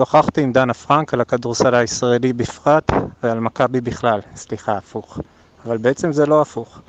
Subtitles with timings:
[0.00, 2.90] שוחחתי עם דנה פרנק על הכדורסל הישראלי בפרט
[3.22, 5.18] ועל מכבי בכלל, סליחה, הפוך.
[5.66, 6.80] אבל בעצם זה לא הפוך.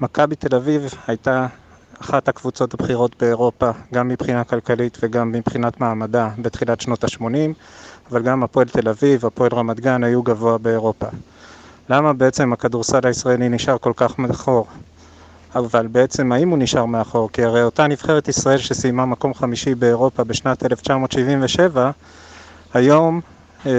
[0.00, 1.46] מכבי תל אביב הייתה
[2.00, 7.24] אחת הקבוצות הבכירות באירופה, גם מבחינה כלכלית וגם מבחינת מעמדה בתחילת שנות ה-80,
[8.10, 11.06] אבל גם הפועל תל אביב, הפועל רמת גן היו גבוה באירופה.
[11.88, 14.66] למה בעצם הכדורסל הישראלי נשאר כל כך מאחור?
[15.54, 17.30] אבל בעצם האם הוא נשאר מאחור?
[17.32, 21.90] כי הרי אותה נבחרת ישראל שסיימה מקום חמישי באירופה בשנת 1977,
[22.74, 23.20] היום
[23.66, 23.72] אה,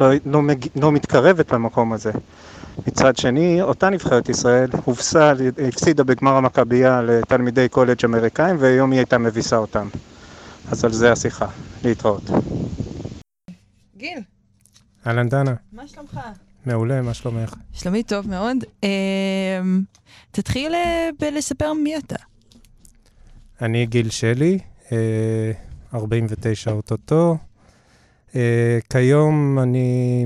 [0.00, 0.42] לא, לא,
[0.76, 2.10] לא מתקרבת למקום הזה.
[2.86, 5.32] מצד שני, אותה נבחרת ישראל הובסה,
[5.68, 9.88] הפסידה בגמר המכבייה לתלמידי קולג' אמריקאים והיום היא הייתה מביסה אותם.
[10.70, 11.46] אז על זה השיחה.
[11.84, 12.22] להתראות.
[13.96, 14.18] גיל.
[15.06, 15.54] אהלן דנה.
[15.72, 16.20] מה שלומך?
[16.66, 17.54] מעולה, מה שלומך?
[17.72, 18.56] שלומי טוב מאוד.
[18.84, 19.60] אה,
[20.30, 22.16] תתחיל אה, בלספר מי אתה.
[23.62, 24.58] אני גיל שלי,
[24.92, 25.52] אה,
[25.94, 27.36] 49 אוטוטו.
[28.38, 30.24] אה, כיום אני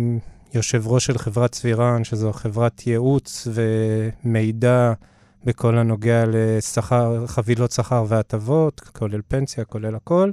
[0.54, 4.92] יושב ראש של חברת צבירן, שזו חברת ייעוץ ומידע
[5.44, 10.30] בכל הנוגע לשכר, חבילות שכר והטבות, כולל פנסיה, כולל הכל.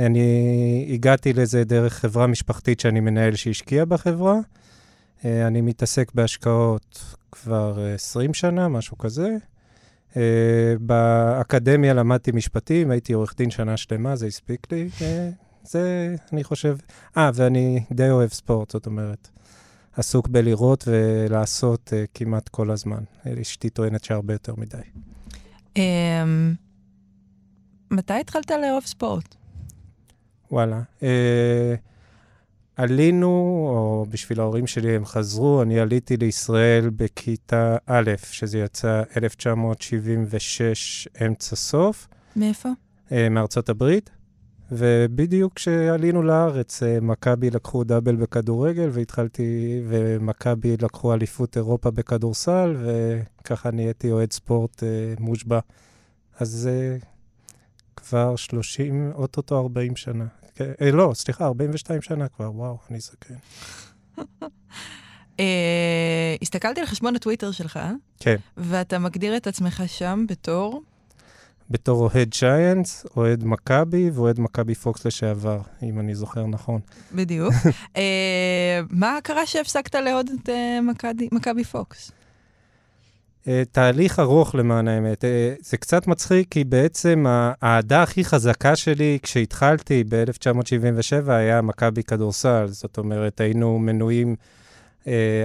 [0.00, 4.36] אני הגעתי לזה דרך חברה משפחתית שאני מנהל שהשקיעה בחברה.
[5.24, 9.36] אה, אני מתעסק בהשקעות כבר 20 שנה, משהו כזה.
[10.16, 14.88] אה, באקדמיה למדתי משפטים, הייתי עורך דין שנה שלמה, זה הספיק לי.
[15.66, 16.76] זה, אני חושב...
[17.16, 19.28] אה, ואני די אוהב ספורט, זאת אומרת,
[19.96, 23.02] עסוק בלראות ולעשות uh, כמעט כל הזמן.
[23.42, 24.76] אשתי טוענת שהרבה יותר מדי.
[25.74, 25.78] Um,
[27.90, 29.34] מתי התחלת לאהוב ספורט?
[30.50, 30.82] וואלה.
[31.00, 31.04] Uh,
[32.76, 33.28] עלינו,
[33.70, 41.56] או בשביל ההורים שלי הם חזרו, אני עליתי לישראל בכיתה א', שזה יצא 1976, אמצע
[41.56, 42.08] סוף.
[42.36, 42.68] מאיפה?
[43.08, 44.10] Uh, מארצות הברית.
[44.72, 52.76] ובדיוק כשעלינו לארץ, אה, מכבי לקחו דאבל בכדורגל, והתחלתי, ומכבי לקחו אליפות אירופה בכדורסל,
[53.40, 55.60] וככה נהייתי אוהד ספורט אה, מושבע.
[56.38, 56.98] אז זה
[57.96, 60.26] כבר 30, אוטוטו 40 שנה.
[60.60, 63.34] אה, לא, סליחה, 42 שנה כבר, וואו, אני זקן.
[65.40, 67.78] אה, הסתכלתי על חשבון הטוויטר שלך,
[68.20, 68.36] כן.
[68.56, 70.82] ואתה מגדיר את עצמך שם בתור?
[71.70, 76.80] בתור אוהד שיינס, אוהד מכבי ואוהד מכבי פוקס לשעבר, אם אני זוכר נכון.
[77.14, 77.54] בדיוק.
[77.94, 77.98] uh,
[78.90, 82.12] מה קרה שהפסקת לאהוד את uh, מכבי פוקס?
[83.44, 85.24] Uh, תהליך ארוך למען האמת.
[85.24, 85.26] Uh,
[85.60, 92.66] זה קצת מצחיק, כי בעצם האהדה הכי חזקה שלי כשהתחלתי ב-1977 היה מכבי כדורסל.
[92.66, 94.36] זאת אומרת, היינו מנויים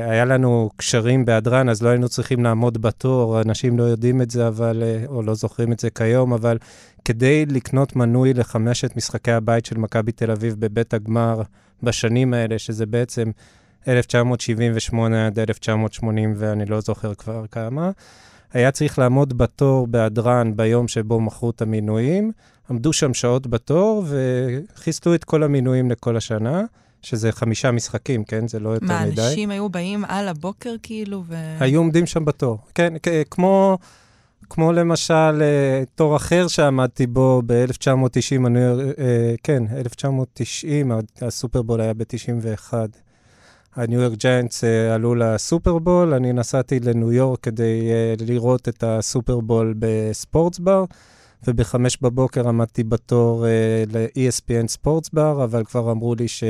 [0.09, 4.47] היה לנו קשרים בהדרן, אז לא היינו צריכים לעמוד בתור, אנשים לא יודעים את זה,
[4.47, 6.57] אבל, אה, או לא זוכרים את זה כיום, אבל
[7.05, 11.41] כדי לקנות מנוי לחמשת משחקי הבית של מכבי תל אביב בבית הגמר
[11.83, 13.31] בשנים האלה, שזה בעצם
[13.88, 17.91] 1978 עד 1980, ואני לא זוכר כבר כמה,
[18.53, 22.31] היה צריך לעמוד בתור בהדרן ביום שבו מכרו את המינויים.
[22.69, 26.63] עמדו שם שעות בתור וחיסלו את כל המינויים לכל השנה.
[27.01, 28.47] שזה חמישה משחקים, כן?
[28.47, 29.22] זה לא יותר מה, מדי.
[29.22, 31.35] מה, אנשים היו באים על הבוקר כאילו ו...
[31.59, 32.57] היו עומדים שם בתור.
[32.75, 32.94] כן,
[33.31, 33.78] כמו,
[34.50, 40.91] כמו למשל אה, תור אחר שעמדתי בו ב-1990, אני, אה, כן, 1990,
[41.22, 42.73] הסופרבול היה ב-91.
[43.75, 44.63] הניו יורק ג'יינטס
[44.94, 47.89] עלו לסופרבול, אני נסעתי לניו יורק כדי
[48.28, 50.85] לראות את הסופרבול בספורטס בר.
[51.47, 56.44] ובחמש בבוקר עמדתי בתור uh, ל-ESPN ספורטס בר, אבל כבר אמרו לי ש...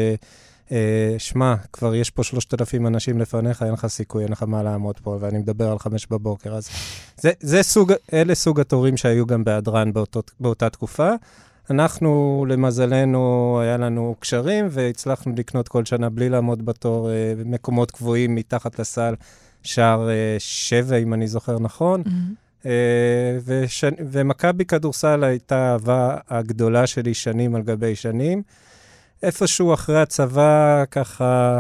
[0.68, 0.74] Uh,
[1.18, 5.00] שמע, כבר יש פה שלושת אלפים אנשים לפניך, אין לך סיכוי, אין לך מה לעמוד
[5.00, 6.54] פה, ואני מדבר על חמש בבוקר.
[6.54, 6.70] אז
[7.18, 11.10] זה, זה סוג, אלה סוג התורים שהיו גם בהדרן באותו, באותה תקופה.
[11.70, 18.36] אנחנו, למזלנו, היה לנו קשרים, והצלחנו לקנות כל שנה בלי לעמוד בתור uh, מקומות קבועים
[18.36, 19.16] מתחת לסל,
[19.64, 22.04] שער uh, שבע, אם אני זוכר נכון.
[22.06, 22.51] Mm-hmm.
[22.66, 23.84] אה, וש...
[24.00, 28.44] ומכבי כדורסל הייתה האהבה הגדולה שלי שנים על גבי שנים.
[29.24, 31.60] איפשהו אחרי הצבא, ככה,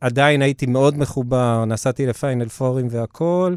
[0.00, 3.56] עדיין הייתי מאוד מחובר, נסעתי לפיינל פורים והכול,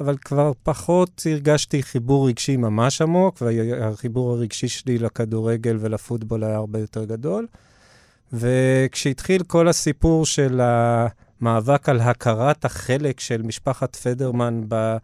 [0.00, 6.78] אבל כבר פחות הרגשתי חיבור רגשי ממש עמוק, והחיבור הרגשי שלי לכדורגל ולפוטבול היה הרבה
[6.78, 7.46] יותר גדול.
[8.32, 14.96] וכשהתחיל כל הסיפור של המאבק על הכרת החלק של משפחת פדרמן ב...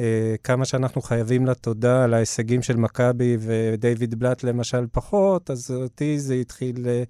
[0.00, 5.70] אה, כמה שאנחנו חייבים לה תודה על ההישגים של מכבי ודייוויד בלאט למשל פחות, אז
[5.70, 6.88] אותי זה התחיל...
[6.88, 7.02] אה,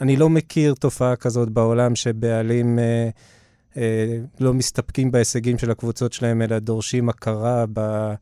[0.00, 3.08] אני לא מכיר תופעה כזאת בעולם שבעלים אה,
[3.76, 8.12] אה, לא מסתפקים בהישגים של הקבוצות שלהם, אלא דורשים הכרה ב,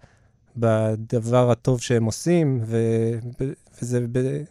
[0.56, 2.78] בדבר הטוב שהם עושים, ו,
[3.82, 4.00] וזה...
[4.12, 4.42] ב,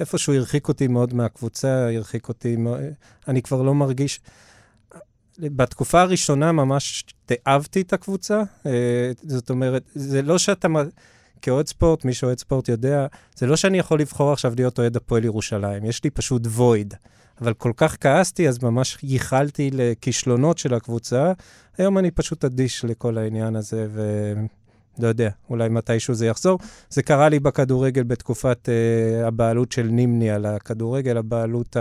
[0.00, 2.56] איפשהו הרחיק אותי מאוד מהקבוצה, הרחיק אותי,
[3.28, 4.20] אני כבר לא מרגיש...
[5.38, 8.42] בתקופה הראשונה ממש תיעבתי את הקבוצה.
[8.66, 10.68] אה, זאת אומרת, זה לא שאתה,
[11.42, 13.06] כאוהד ספורט, מי שאוהד ספורט יודע,
[13.36, 16.94] זה לא שאני יכול לבחור עכשיו להיות אוהד הפועל ירושלים, יש לי פשוט וויד.
[17.40, 21.32] אבל כל כך כעסתי, אז ממש ייחלתי לכישלונות של הקבוצה.
[21.78, 26.58] היום אני פשוט אדיש לכל העניין הזה, ולא יודע, אולי מתישהו זה יחזור.
[26.90, 31.76] זה קרה לי בכדורגל בתקופת uh, הבעלות של נימני על הכדורגל, הבעלות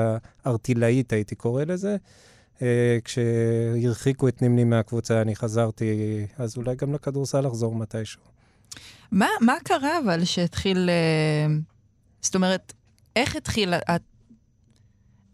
[0.46, 1.96] הארטילאית, הייתי קורא לזה.
[1.96, 2.31] Uh,
[3.04, 8.22] כשהרחיקו את נימני מהקבוצה, אני חזרתי, אז אולי גם לכדורסל לחזור מתישהו.
[9.12, 10.90] מה, מה קרה אבל שהתחיל...
[10.90, 11.52] Uh,
[12.22, 12.74] זאת אומרת,
[13.16, 13.74] איך התחיל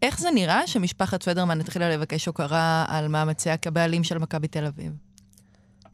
[0.02, 4.92] איך זה נראה שמשפחת פדרמן התחילה לבקש הוקרה על מאמציה כבעלים של מכבי תל אביב?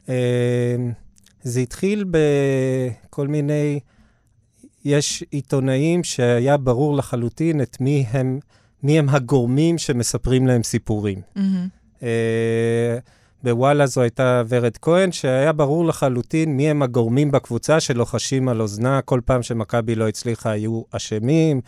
[0.08, 0.14] אמ,
[1.42, 3.80] זה התחיל בכל מיני...
[4.84, 8.38] יש עיתונאים שהיה ברור לחלוטין את מי הם,
[8.84, 11.20] מי הם הגורמים שמספרים להם סיפורים.
[11.36, 12.02] Mm-hmm.
[13.42, 19.00] בוואלה זו הייתה ורד כהן, שהיה ברור לחלוטין מי הם הגורמים בקבוצה שלוחשים על אוזנה,
[19.02, 21.60] כל פעם שמכבי לא הצליחה היו אשמים.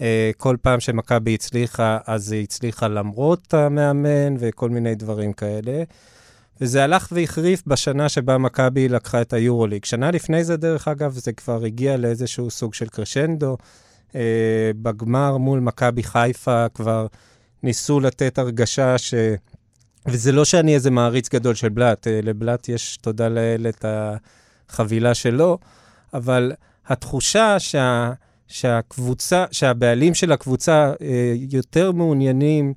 [0.00, 5.82] אה, כל פעם שמכבי הצליחה, אז היא הצליחה למרות המאמן וכל מיני דברים כאלה.
[6.60, 9.84] וזה הלך והחריף בשנה שבה מכבי לקחה את היורוליג.
[9.84, 13.56] שנה לפני זה, דרך אגב, זה כבר הגיע לאיזשהו סוג של קרשנדו.
[14.14, 17.06] אה, בגמר מול מכבי חיפה כבר
[17.62, 19.14] ניסו לתת הרגשה ש...
[20.06, 23.84] וזה לא שאני איזה מעריץ גדול של בלאט, אה, לבלאט יש, תודה לאל, את
[24.68, 25.58] החבילה שלו,
[26.14, 26.52] אבל
[26.86, 28.12] התחושה שה...
[28.48, 32.74] שהקבוצה, שהבעלים של הקבוצה אה, יותר מעוניינים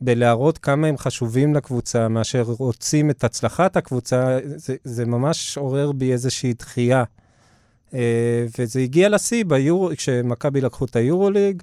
[0.00, 6.12] בלהראות כמה הם חשובים לקבוצה, מאשר רוצים את הצלחת הקבוצה, זה, זה ממש עורר בי
[6.12, 7.04] איזושהי דחייה.
[7.94, 11.62] אה, וזה הגיע לשיא ביורו, כשמכבי לקחו את היורוליג.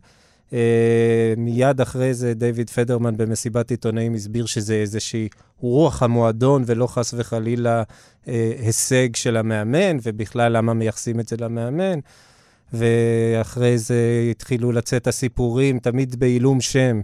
[0.53, 5.29] אה, מיד אחרי זה דיוויד פדרמן במסיבת עיתונאים הסביר שזה איזושהי
[5.59, 7.83] רוח המועדון ולא חס וחלילה
[8.27, 11.99] אה, הישג של המאמן, ובכלל למה מייחסים את זה למאמן.
[12.73, 17.01] ואחרי זה התחילו לצאת הסיפורים, תמיד בעילום שם,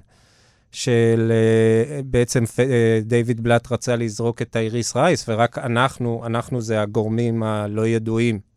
[0.71, 2.57] של uh, בעצם uh,
[3.05, 8.50] דיוויד בלאט רצה לזרוק את האיריס רייס, ורק אנחנו, אנחנו זה הגורמים הלא ידועים.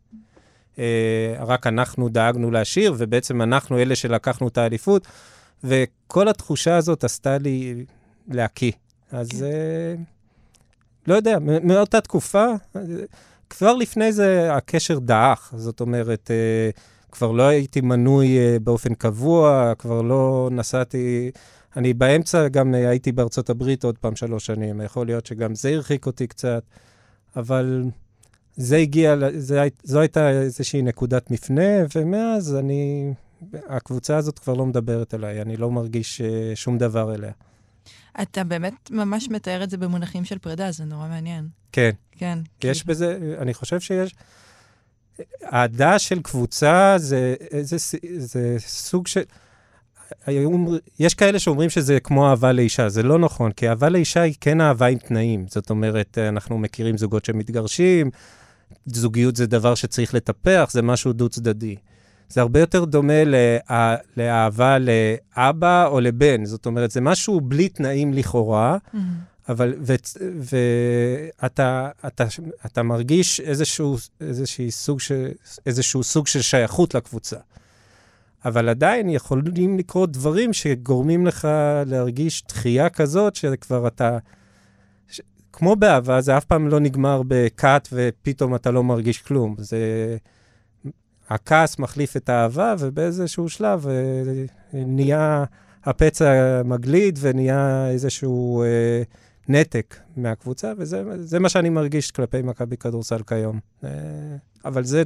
[0.74, 0.78] Uh,
[1.38, 5.06] רק אנחנו דאגנו להשאיר, ובעצם אנחנו אלה שלקחנו את האליפות,
[5.64, 7.84] וכל התחושה הזאת עשתה לי
[8.28, 8.72] להקיא.
[9.12, 10.00] אז uh,
[11.06, 12.46] לא יודע, מאותה תקופה,
[13.50, 16.30] כבר לפני זה הקשר דעך, זאת אומרת,
[17.12, 21.30] כבר לא הייתי מנוי באופן קבוע, כבר לא נסעתי...
[21.76, 26.06] אני באמצע גם הייתי בארצות הברית עוד פעם שלוש שנים, יכול להיות שגם זה הרחיק
[26.06, 26.62] אותי קצת,
[27.36, 27.84] אבל
[28.56, 33.12] זה הגיע, זה, זו הייתה איזושהי נקודת מפנה, ומאז אני,
[33.68, 37.32] הקבוצה הזאת כבר לא מדברת אליי, אני לא מרגיש uh, שום דבר אליה.
[38.22, 41.48] אתה באמת ממש מתאר את זה במונחים של פרידה, זה נורא מעניין.
[41.72, 41.90] כן.
[42.12, 42.38] כן.
[42.64, 42.88] יש כי...
[42.88, 44.14] בזה, אני חושב שיש...
[45.52, 47.76] אהדה של קבוצה זה, זה,
[48.18, 49.20] זה סוג של...
[50.98, 54.60] יש כאלה שאומרים שזה כמו אהבה לאישה, זה לא נכון, כי אהבה לאישה היא כן
[54.60, 55.46] אהבה עם תנאים.
[55.48, 58.10] זאת אומרת, אנחנו מכירים זוגות שמתגרשים,
[58.86, 61.76] זוגיות זה דבר שצריך לטפח, זה משהו דו-צדדי.
[62.28, 68.12] זה הרבה יותר דומה לה, לאהבה לאבא או לבן, זאת אומרת, זה משהו בלי תנאים
[68.12, 68.98] לכאורה, mm-hmm.
[69.48, 69.74] אבל,
[71.40, 72.24] ואתה אתה,
[72.66, 75.28] אתה מרגיש איזשהו, איזשהו, סוג של,
[75.66, 77.36] איזשהו סוג של שייכות לקבוצה.
[78.44, 81.48] אבל עדיין יכולים לקרות דברים שגורמים לך
[81.86, 84.18] להרגיש דחייה כזאת, שכבר אתה...
[85.54, 89.54] כמו באהבה, זה אף פעם לא נגמר בקאט ופתאום אתה לא מרגיש כלום.
[89.58, 89.78] זה...
[91.28, 93.94] הכעס מחליף את האהבה, ובאיזשהו שלב אה,
[94.72, 95.44] נהיה
[95.84, 98.62] הפצע מגליד ונהיה איזשהו...
[98.62, 99.02] אה,
[99.48, 103.60] נתק מהקבוצה, וזה מה שאני מרגיש כלפי מכבי כדורסל כיום.
[103.84, 103.90] אה,
[104.64, 105.02] אבל זה...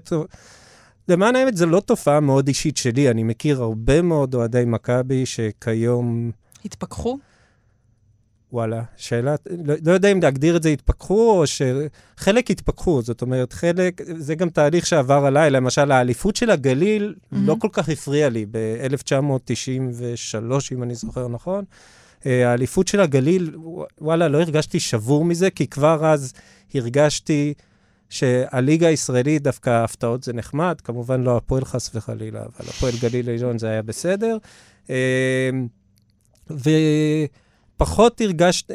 [1.09, 3.11] למען האמת, זו לא תופעה מאוד אישית שלי.
[3.11, 6.31] אני מכיר הרבה מאוד אוהדי מכבי שכיום...
[6.65, 7.19] התפכחו?
[8.53, 13.53] וואלה, שאלה, לא, לא יודע אם להגדיר את זה התפכחו, או שחלק התפכחו, זאת אומרת,
[13.53, 17.37] חלק, זה גם תהליך שעבר עליי, למשל, האליפות של הגליל mm-hmm.
[17.39, 21.65] לא כל כך הפריע לי ב-1993, אם אני זוכר נכון.
[22.27, 23.57] אה, האליפות של הגליל,
[24.01, 26.33] וואלה, לא הרגשתי שבור מזה, כי כבר אז
[26.75, 27.55] הרגשתי
[28.11, 33.59] שהליגה הישראלית, דווקא הפתעות זה נחמד, כמובן לא הפועל חס וחלילה, אבל הפועל גליל עליון
[33.59, 34.37] זה היה בסדר.
[34.91, 35.51] אה,
[37.83, 38.73] ופחות הרגשתי,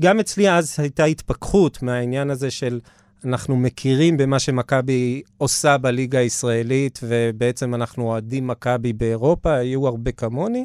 [0.00, 2.80] גם אצלי אז הייתה התפכחות מהעניין הזה של
[3.24, 10.64] אנחנו מכירים במה שמכבי עושה בליגה הישראלית, ובעצם אנחנו אוהדים מכבי באירופה, היו הרבה כמוני,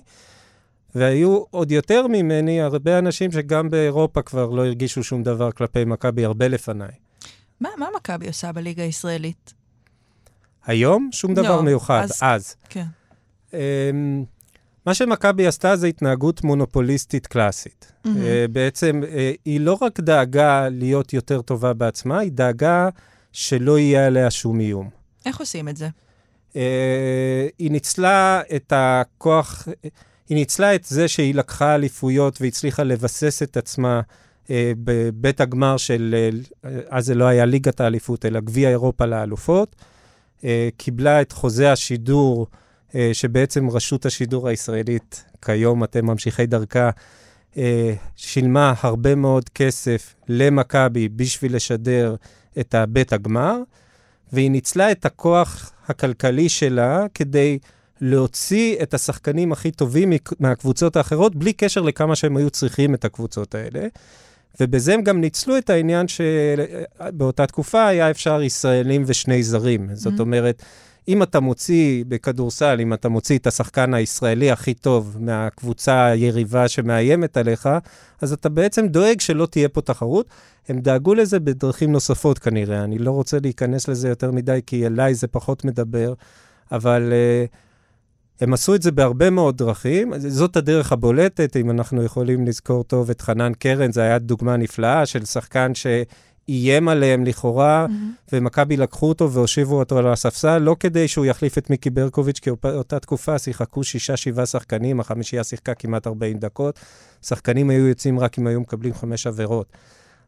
[0.96, 6.26] והיו עוד יותר ממני הרבה אנשים שגם באירופה כבר לא הרגישו שום דבר כלפי מכבי
[6.26, 6.92] הרבה לפניי.
[7.62, 9.54] מה, מה מכבי עושה בליגה הישראלית?
[10.66, 11.10] היום?
[11.12, 12.56] שום דבר לא, מיוחד, אז- אז.
[12.70, 12.86] כן.
[13.54, 13.60] אמ,
[14.86, 17.92] מה שמכבי עשתה זה התנהגות מונופוליסטית קלאסית.
[18.06, 18.22] מהמם.
[18.22, 22.90] אה, בעצם אה, היא לא רק דאגה להיות יותר טובה בעצמה, היא דאגה
[23.32, 24.90] שלא יהיה עליה שום איום.
[25.26, 25.90] איך עושים את זה?
[26.56, 29.68] אה, היא ניצלה את הכוח,
[30.30, 34.02] היא ניצלה את זה שהיא לקחה אליפויות והצליחה לבסס את עצמה
[34.84, 36.16] בבית הגמר של,
[36.90, 39.76] אז זה לא היה ליגת האליפות, אלא גביע אירופה לאלופות.
[40.78, 42.48] קיבלה את חוזה השידור,
[43.14, 46.90] שבעצם רשות השידור הישראלית, כיום אתם ממשיכי דרכה,
[47.58, 52.16] אה, שילמה הרבה מאוד כסף למכבי בשביל לשדר
[52.60, 53.58] את הבית הגמר.
[54.34, 57.60] והיא ניצלה את הכוח הכלכלי שלה כדי
[58.02, 63.56] להוציא את השחקנים הכי טובים מהקבוצות האחרות, בלי קשר לכמה שהם היו צריכים את הקבוצות
[63.56, 63.88] האלה.
[64.60, 69.90] ובזה הם גם ניצלו את העניין שבאותה תקופה היה אפשר ישראלים ושני זרים.
[69.94, 70.20] זאת Mhm.
[70.22, 70.64] אומרת,
[71.08, 77.38] אם אתה מוציא בכדורסל, אם אתה מוציא את השחקן הישראלי הכי טוב מהקבוצה היריבה שמאיימת
[77.38, 77.70] עליך,
[78.22, 80.28] אז אתה בעצם דואג שלא תהיה פה תחרות.
[80.70, 82.84] הם דאגו לזה בדרכים נוספות כנראה.
[82.84, 86.14] אני לא רוצה להיכנס לזה יותר מדי, כי אליי זה פחות מדבר,
[86.72, 87.56] אבל uh,
[88.42, 90.14] הם עשו את זה בהרבה מאוד דרכים.
[90.20, 95.06] זאת הדרך הבולטת, אם אנחנו יכולים לזכור טוב את חנן קרן, זו הייתה דוגמה נפלאה
[95.06, 95.72] של שחקן
[96.48, 98.14] שאיים עליהם לכאורה, מהמם.
[98.34, 102.50] ומכבי לקחו אותו והושיבו אותו על הספסל, לא כדי שהוא יחליף את מיקי ברקוביץ', כי
[102.64, 106.80] באותה תקופה שיחקו שישה, שבעה שחקנים, החמישייה שיחקה כמעט 40 דקות.
[107.22, 109.68] שחקנים היו יוצאים רק אם היו מקבלים חמש עבירות.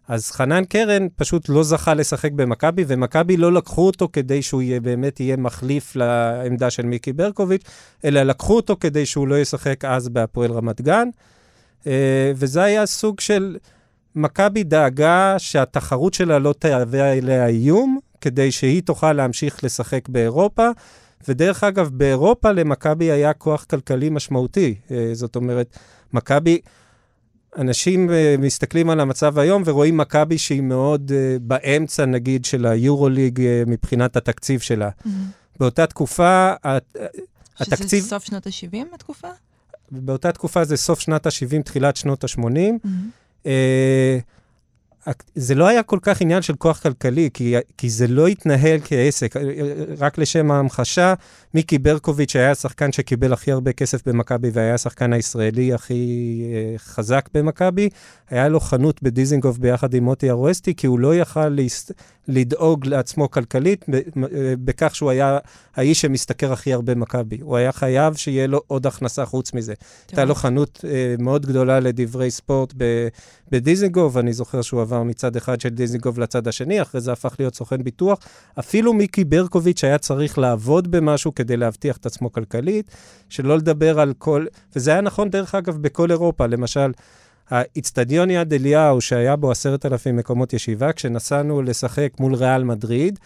[0.07, 4.79] אז חנן קרן פשוט לא זכה לשחק במכבי, ומכבי לא לקחו אותו כדי שהוא יהיה,
[4.79, 7.63] באמת יהיה מחליף לעמדה של מיקי ברקוביץ',
[8.05, 11.07] אלא לקחו אותו כדי שהוא לא ישחק אז בהפועל רמת גן.
[11.87, 13.57] אה, וזה היה סוג של...
[14.15, 20.69] מכבי דאגה שהתחרות שלה לא תהווה אליה איום, כדי שהיא תוכל להמשיך לשחק באירופה.
[21.27, 24.75] ודרך אגב, באירופה למכבי היה כוח כלכלי משמעותי.
[24.91, 25.77] אה, זאת אומרת,
[26.13, 26.59] מכבי,
[27.57, 33.41] אנשים אה, מסתכלים על המצב היום ורואים מכבי שהיא מאוד אה, באמצע, נגיד, של היורוליג
[33.67, 34.89] מבחינת התקציב שלה.
[35.05, 35.25] מהמם.
[35.59, 36.53] באותה תקופה,
[37.59, 39.27] התקציב, שזה סוף שנות ה-70 התקופה?
[39.91, 42.39] באותה תקופה זה סוף שנת ה-70, תחילת שנות ה-80.
[42.39, 43.09] מהמם.
[43.45, 44.17] אה,
[45.35, 49.35] זה לא היה כל כך עניין של כוח כלכלי, כי, כי זה לא התנהל כעסק.
[49.99, 51.13] רק לשם ההמחשה,
[51.53, 57.29] מיקי ברקוביץ' היה השחקן שקיבל הכי הרבה כסף במכבי והיה השחקן הישראלי הכי אה, חזק
[57.33, 57.89] במכבי.
[58.29, 61.91] היה לו חנות בדיזינגוף ביחד עם מוטי ארואסטי, כי הוא לא יכל להס...
[62.27, 63.99] לדאוג לעצמו כלכלית אה,
[64.63, 65.37] בכך שהוא היה
[65.75, 67.37] האיש שמשתכר הכי הרבה במכבי.
[67.41, 69.73] הוא היה חייב שיהיה לו עוד הכנסה חוץ מזה.
[70.07, 72.73] הייתה לו חנות אה, מאוד גדולה לדברי ספורט
[73.51, 77.55] בדיזינגוף, אני זוכר שהוא עבר מצד אחד של דיזינגוף לצד השני, אחרי זה הפך להיות
[77.55, 78.19] סוכן ביטוח.
[78.59, 82.91] אפילו מיקי ברקוביץ' היה צריך לעבוד במשהו כדי להבטיח את עצמו כלכלית,
[83.29, 84.45] שלא לדבר על כל...
[84.75, 86.45] וזה היה נכון, דרך אגב, בכל אירופה.
[86.47, 86.91] למשל,
[87.49, 93.19] האיצטדיון יד אליהו, שהיה בו עשרת אלפים מקומות ישיבה, כשנסענו לשחק מול ריאל מדריד,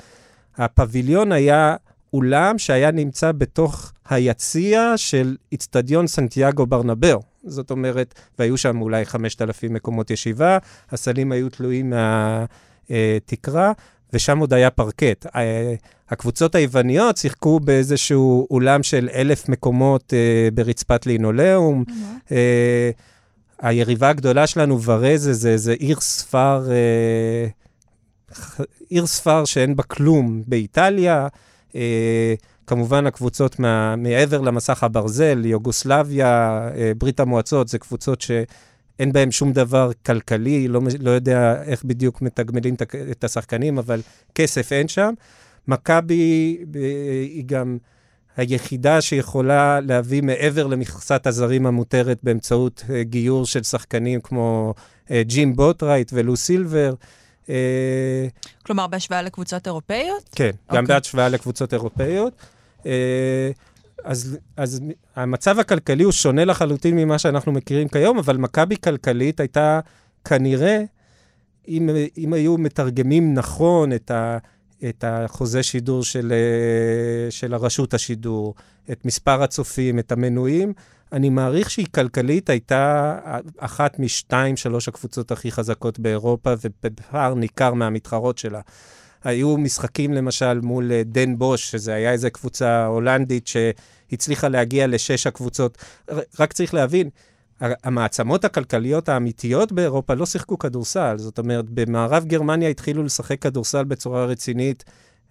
[0.57, 1.75] הפביליון היה
[2.13, 7.17] אולם שהיה נמצא בתוך היציע של איצטדיון סנטיאגו ברנבר.
[7.49, 10.57] זאת אומרת, והיו שם אולי 5,000 מקומות ישיבה,
[10.91, 11.93] הסלים היו תלויים
[12.89, 13.71] מהתקרה,
[14.13, 15.25] ושם עוד היה פרקט.
[16.09, 21.83] הקבוצות היווניות שיחקו באיזשהו אולם של אלף מקומות אה, ברצפת לינולאום.
[22.31, 22.89] אה,
[23.61, 27.47] היריבה הגדולה שלנו, ורזה, זה, זה עיר ספר, אה,
[28.89, 31.27] עיר ספר שאין בה כלום באיטליה.
[32.69, 39.53] כמובן, הקבוצות מה, מעבר למסך הברזל, יוגוסלביה, אה, ברית המועצות, זה קבוצות שאין בהן שום
[39.53, 42.75] דבר כלכלי, לא, לא יודע איך בדיוק מתגמלים
[43.11, 44.01] את השחקנים, אבל
[44.35, 45.13] כסף אין שם.
[45.67, 46.81] מכבי אה,
[47.21, 47.77] היא גם
[48.37, 54.73] היחידה שיכולה להביא מעבר למכסת הזרים המותרת באמצעות אה, גיור של שחקנים כמו
[55.11, 56.93] ג'ים בוטרייט ולו סילבר.
[58.65, 60.29] כלומר, בהשוואה לקבוצות אירופאיות?
[60.35, 60.95] כן, גם אוקיי.
[60.95, 62.33] בהשוואה לקבוצות אירופאיות.
[62.85, 63.51] אה,
[64.03, 64.81] אז, אז
[65.15, 69.79] המצב הכלכלי הוא שונה לחלוטין ממה שאנחנו מכירים כיום, אבל מכבי כלכלית הייתה
[70.25, 70.83] כנראה,
[71.67, 74.37] אם, אם היו מתרגמים נכון את, ה,
[74.89, 78.55] את החוזה שידור של, אה, של הרשות השידור,
[78.91, 80.73] את מספר הצופים, את המנויים,
[81.11, 83.15] אני מעריך שהיא כלכלית הייתה
[83.57, 88.61] אחת משתיים, שלוש הקבוצות הכי חזקות באירופה, ובפער ניכר מהמתחרות שלה.
[89.23, 95.27] היו משחקים למשל מול אה, דן בוש, שזה היה איזו קבוצה הולנדית שהצליחה להגיע לשש
[95.27, 95.77] הקבוצות.
[96.39, 97.09] רק צריך להבין,
[97.61, 101.17] המעצמות הכלכליות האמיתיות באירופה לא שיחקו כדורסל.
[101.17, 104.83] זאת אומרת, במערב גרמניה התחילו לשחק כדורסל בצורה רצינית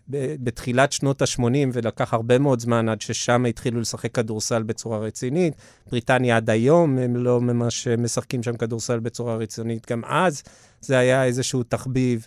[0.08, 1.42] בתחילת שנות ה-80,
[1.72, 5.54] ולקח הרבה מאוד זמן עד ששם התחילו לשחק כדורסל בצורה רצינית.
[5.90, 9.90] בריטניה עד היום, הם לא ממש משחקים שם כדורסל בצורה רצינית.
[9.90, 10.42] גם אז
[10.80, 12.26] זה היה איזשהו תחביב.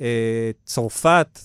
[0.00, 1.38] אה, צרפת,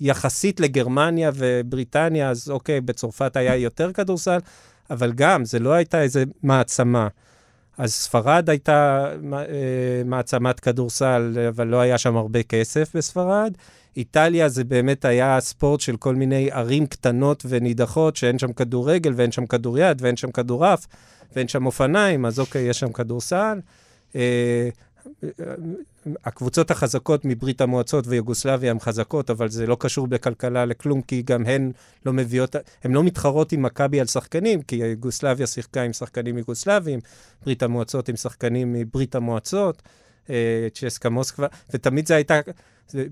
[0.00, 4.38] יחסית לגרמניה ובריטניה, אז אוקיי, בצרפת היה יותר כדורסל,
[4.90, 7.08] אבל גם, זה לא הייתה איזה מעצמה.
[7.78, 13.52] אז ספרד הייתה אה, מעצמת כדורסל, אבל לא היה שם הרבה כסף בספרד.
[13.96, 19.32] איטליה זה באמת היה ספורט של כל מיני ערים קטנות ונידחות, שאין שם כדורגל ואין
[19.32, 20.86] שם כדוריד ואין שם כדורעף
[21.36, 23.58] ואין שם אופניים, אז אוקיי, יש שם כדורסל.
[26.24, 31.46] הקבוצות החזקות מברית המועצות ויוגוסלביה הן חזקות, אבל זה לא קשור בכלכלה לכלום, כי גם
[31.46, 31.72] הן
[32.06, 37.00] לא מביאות, הן לא מתחרות עם מכבי על שחקנים, כי יוגוסלביה שיחקה עם שחקנים יוגוסלביים,
[37.44, 39.82] ברית המועצות עם שחקנים מברית המועצות,
[40.30, 42.40] אה, צ'סקה מוסקבה, ותמיד זה הייתה,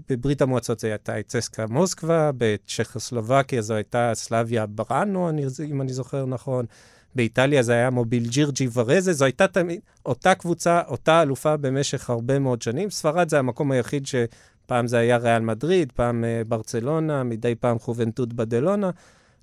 [0.09, 5.31] בברית המועצות זה הייתה צסקה מוסקבה, בצ'כוסלובקיה זו הייתה סלביה בראנו,
[5.65, 6.67] אם אני זוכר נכון.
[7.15, 12.39] באיטליה זה היה מוביל ג'ירג'י ורזה, זו הייתה תמיד אותה קבוצה, אותה אלופה במשך הרבה
[12.39, 12.91] מאוד שנים.
[12.91, 18.33] ספרד זה המקום היחיד שפעם זה היה ריאל מדריד, פעם uh, ברצלונה, מדי פעם חובנטות
[18.33, 18.91] בדלונה.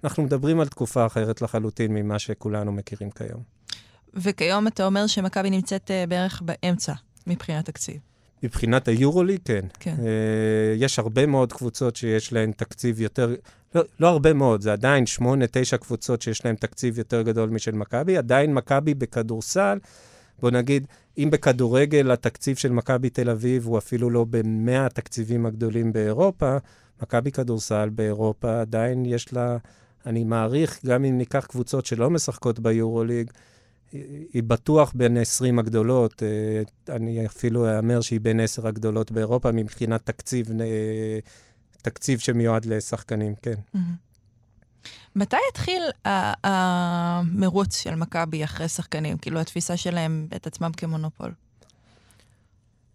[0.03, 3.43] אנחנו מדברים על תקופה אחרת לחלוטין ממה שכולנו מכירים כיום.
[4.13, 6.93] וכיום אתה אומר שמכבי נמצאת uh, בערך באמצע
[7.27, 8.08] מבחינת תקציב.
[8.43, 9.65] מבחינת היורולי, כן.
[9.79, 9.95] כן.
[9.97, 10.03] Uh,
[10.75, 13.35] יש הרבה מאוד קבוצות שיש להן תקציב יותר,
[13.75, 17.71] לא, לא הרבה מאוד, זה עדיין שמונה, תשע קבוצות שיש להן תקציב יותר גדול משל
[17.71, 18.17] מכבי.
[18.17, 19.77] עדיין מכבי בכדורסל,
[20.41, 25.93] בוא נגיד, אם בכדורגל התקציב של מכבי תל אביב הוא אפילו לא במאה התקציבים הגדולים
[25.93, 26.57] באירופה,
[27.01, 29.57] מכבי כדורסל באירופה עדיין יש לה,
[30.05, 33.31] אני מעריך, גם אם ניקח קבוצות שלא משחקות ביורוליג,
[34.33, 40.05] היא בטוח בין 20 הגדולות, אה, אני אפילו אאמר שהיא בין 10 הגדולות באירופה מבחינת
[40.05, 41.19] תקציב, אה,
[41.81, 43.79] תקציב שמיועד לשחקנים, כן.
[45.15, 45.83] מתי התחיל
[46.43, 49.17] המרוץ של מכבי אחרי שחקנים?
[49.17, 51.31] כאילו, התפיסה שלהם את עצמם כמונופול?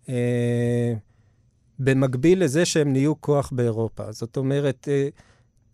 [0.09, 0.95] אה,
[1.79, 4.13] במקביל לזה שהם נהיו כוח באירופה.
[4.13, 4.89] זאת אומרת,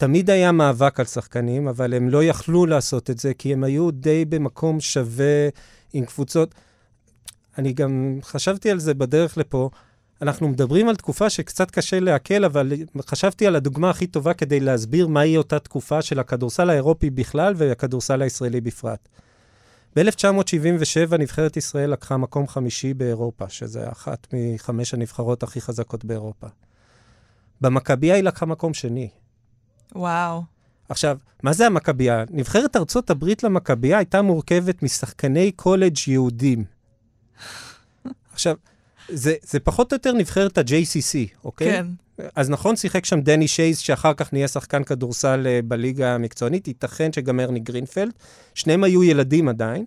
[0.00, 3.90] תמיד היה מאבק על שחקנים, אבל הם לא יכלו לעשות את זה, כי הם היו
[3.90, 5.48] די במקום שווה
[5.92, 6.54] עם קבוצות.
[7.58, 9.70] אני גם חשבתי על זה בדרך לפה.
[10.22, 15.08] אנחנו מדברים על תקופה שקצת קשה לעכל, אבל חשבתי על הדוגמה הכי טובה כדי להסביר
[15.08, 19.08] מהי אותה תקופה של הכדורסל האירופי בכלל והכדורסל הישראלי בפרט.
[19.96, 26.46] ב-1977 נבחרת ישראל לקחה מקום חמישי באירופה, שזה אחת מחמש הנבחרות הכי חזקות באירופה.
[27.60, 29.08] במכבייה היא לקחה מקום שני.
[29.94, 30.42] וואו.
[30.88, 32.24] עכשיו, מה זה המכבייה?
[32.30, 36.64] נבחרת ארצות הברית למכבייה הייתה מורכבת משחקני קולג' יהודים.
[38.32, 38.56] עכשיו,
[39.08, 41.70] זה, זה פחות או יותר נבחרת ה-JCC, אוקיי?
[41.70, 41.86] כן.
[42.36, 47.12] אז נכון, שיחק שם דני שייז, שאחר כך נהיה שחקן כדורסל uh, בליגה המקצוענית, ייתכן
[47.12, 48.12] שגם ארני גרינפלד.
[48.54, 49.84] שניהם היו ילדים עדיין,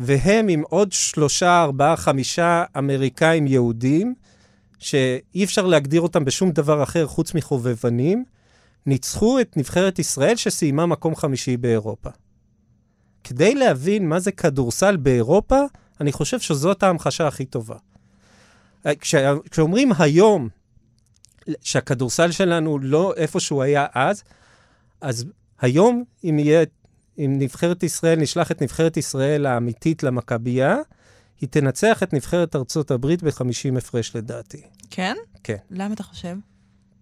[0.00, 4.14] והם עם עוד שלושה, ארבעה, חמישה אמריקאים יהודים,
[4.78, 8.24] שאי אפשר להגדיר אותם בשום דבר אחר חוץ מחובבנים,
[8.86, 12.10] ניצחו את נבחרת ישראל שסיימה מקום חמישי באירופה.
[13.24, 15.60] כדי להבין מה זה כדורסל באירופה,
[16.00, 17.76] אני חושב שזאת ההמחשה הכי טובה.
[19.00, 20.48] כשה, כשאומרים היום
[21.60, 24.22] שהכדורסל שלנו לא איפה שהוא היה אז,
[25.00, 25.24] אז
[25.60, 26.64] היום, אם יהיה,
[27.18, 30.76] אם נבחרת ישראל, נשלח את נבחרת ישראל האמיתית למכבייה,
[31.40, 34.62] היא תנצח את נבחרת ארצות הברית ב-50 הפרש לדעתי.
[34.90, 35.16] כן?
[35.42, 35.56] כן.
[35.70, 36.36] למה אתה חושב?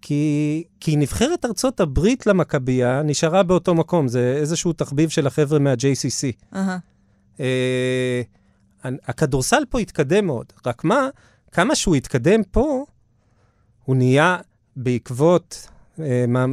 [0.05, 6.53] כי, כי נבחרת ארצות הברית למכבייה נשארה באותו מקום, זה איזשהו תחביב של החבר'ה מה-JCC.
[6.53, 6.57] Uh-huh.
[7.39, 8.21] אה,
[8.83, 11.09] הכדורסל פה התקדם מאוד, רק מה,
[11.51, 12.85] כמה שהוא התקדם פה,
[13.85, 14.37] הוא נהיה
[14.75, 15.67] בעקבות,
[15.99, 16.45] אה, מה,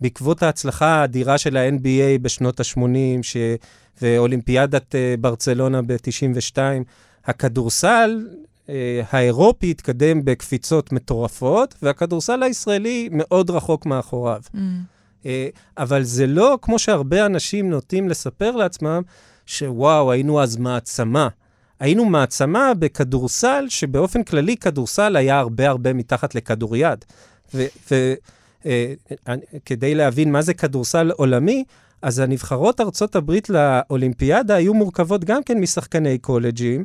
[0.00, 3.36] בעקבות ההצלחה האדירה של ה-NBA בשנות ה-80, ש...
[4.02, 6.58] ואולימפיאדת אה, ברצלונה ב-92,
[7.24, 8.28] הכדורסל
[9.10, 14.40] האירופי התקדם בקפיצות מטורפות, והכדורסל הישראלי מאוד רחוק מאחוריו.
[14.54, 14.58] Mm.
[15.26, 15.48] אה,
[15.78, 19.02] אבל זה לא כמו שהרבה אנשים נוטים לספר לעצמם,
[19.46, 21.28] שוואו, היינו אז מעצמה.
[21.80, 27.04] היינו מעצמה בכדורסל, שבאופן כללי כדורסל היה הרבה הרבה מתחת לכדוריד.
[27.54, 28.16] וכדי
[29.82, 31.64] אה, להבין מה זה כדורסל עולמי,
[32.02, 36.84] אז הנבחרות ארצות הברית לאולימפיאדה היו מורכבות גם כן משחקני קולג'ים,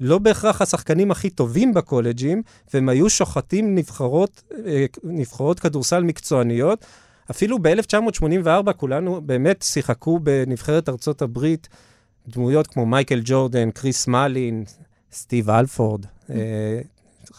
[0.00, 2.42] לא בהכרח השחקנים הכי טובים בקולג'ים,
[2.74, 6.84] והם היו שוחטים נבחרות, אה, נבחרות כדורסל מקצועניות.
[7.30, 11.68] אפילו ב-1984 כולנו באמת שיחקו בנבחרת ארצות הברית
[12.28, 14.64] דמויות כמו מייקל ג'ורדן, קריס מלין,
[15.12, 16.06] סטיב אלפורד.
[16.30, 16.80] אה,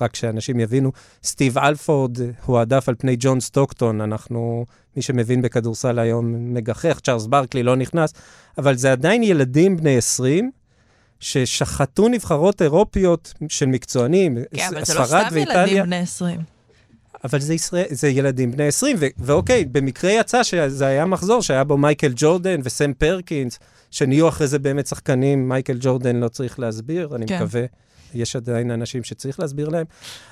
[0.01, 0.91] רק שאנשים יבינו,
[1.23, 4.65] סטיב אלפורד הועדף על פני ג'ון סטוקטון, אנחנו,
[4.95, 8.13] מי שמבין בכדורסל היום מגחך, צ'ארלס ברקלי לא נכנס,
[8.57, 10.51] אבל זה עדיין ילדים בני 20,
[11.19, 16.39] ששחטו נבחרות אירופיות של מקצוענים, כן, אבל זה לא סתם ילדים בני 20.
[17.23, 21.63] אבל זה, ישראל, זה ילדים בני 20, ו- ואוקיי, במקרה יצא שזה היה מחזור שהיה
[21.63, 23.59] בו מייקל ג'ורדן וסם פרקינס,
[23.91, 27.35] שנהיו אחרי זה באמת שחקנים, מייקל ג'ורדן לא צריך להסביר, אני כן.
[27.35, 27.65] מקווה.
[28.13, 29.85] יש עדיין אנשים שצריך להסביר להם,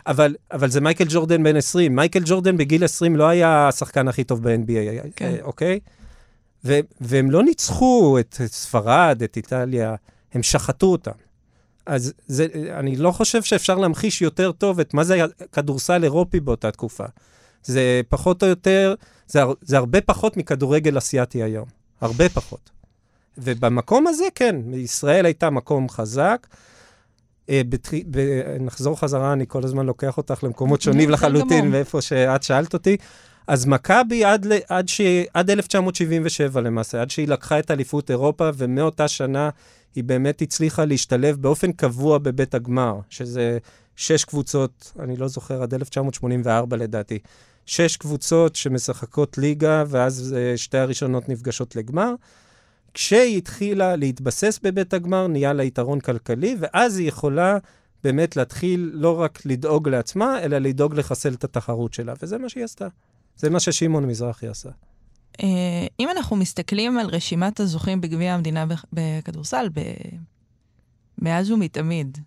[0.08, 1.96] אבל, אבל זה מייקל ג'ורדן בן 20.
[1.96, 5.26] מייקל ג'ורדן בגיל 20 לא היה השחקן הכי טוב ב-NBA, כן.
[5.26, 5.80] אה, אוקיי?
[6.66, 9.96] ו- והם לא ניצחו את ספרד, את איטליה,
[10.36, 11.12] הם שחטו אותם.
[11.86, 15.22] אז זה, אני לא חושב שאפשר להמחיש יותר טוב את מה זה
[15.52, 17.06] כדורסל אירופי באותה תקופה.
[17.64, 18.96] זה פחות או יותר,
[19.28, 21.66] זה, זה הרבה פחות מכדורגל אסיאתי היום.
[22.02, 22.70] הרבה פחות.
[23.38, 26.48] ובמקום הזה, כן, ישראל הייתה מקום חזק.
[27.50, 27.92] אה, בתח...
[28.12, 28.20] ב...
[28.60, 32.98] נחזור חזרה, אני כל הזמן לוקח אותך למקומות שונים לחלוטין, מאיפה שאת שאלת אותי.
[33.48, 34.48] אז מכבי עד.
[34.70, 34.88] עד.
[35.34, 39.50] עד 1977 למעשה, עד שהיא לקחה את אליפות אירופה, ומאותה שנה
[39.96, 43.58] היא באמת הצליחה להשתלב באופן קבוע בבית הגמר, שזה
[43.96, 47.20] שש קבוצות, אני לא זוכר, עד 1984 לדעתי.
[47.66, 52.14] שש קבוצות שמשחקות ליגה, ואז אה, שתי הראשונות נפגשות לגמר.
[52.94, 57.58] כשהיא התחילה להתבסס בבית הגמר, נהיה לה יתרון כלכלי, ואז היא יכולה
[58.04, 62.64] באמת להתחיל לא רק לדאוג לעצמה, אלא לדאוג לחסל את התחרות שלה, וזה מה שהיא
[62.64, 62.88] עשתה.
[63.38, 64.70] זה מה ששמעון מזרחי עשה.
[65.44, 69.70] אה, אם אנחנו מסתכלים על רשימת הזוכים בגביע המדינה בכדורסל,
[71.18, 72.18] מאז ומתמיד,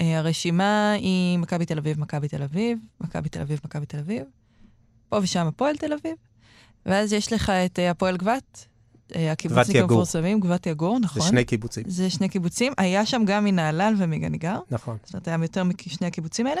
[0.00, 4.22] אה, הרשימה היא מכבי תל אביב, מכבי תל אביב, מכבי תל אביב, מכבי תל אביב,
[5.08, 6.16] פה ושם הפועל תל אביב,
[6.86, 8.66] ואז יש לך את אה, הפועל גבת,
[9.14, 11.22] הקיבוצניקים המפורסמים, גבת יגור, נכון.
[11.22, 11.84] זה שני קיבוצים.
[11.86, 12.72] זה שני קיבוצים.
[12.78, 14.58] היה שם גם מנהלל ומגניגר.
[14.70, 14.96] נכון.
[15.04, 16.60] זאת אומרת, היה יותר משני הקיבוצים האלה.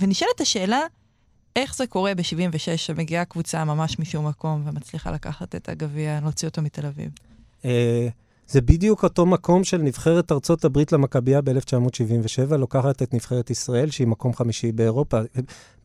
[0.00, 0.80] ונשאלת השאלה,
[1.56, 6.62] איך זה קורה ב-76 שמגיעה קבוצה ממש משום מקום ומצליחה לקחת את הגביע, להוציא אותו
[6.62, 7.10] מתל אביב?
[7.64, 8.08] אה,
[8.48, 14.06] זה בדיוק אותו מקום של נבחרת ארצות הברית למכבייה ב-1977, לוקחת את נבחרת ישראל, שהיא
[14.06, 15.20] מקום חמישי באירופה.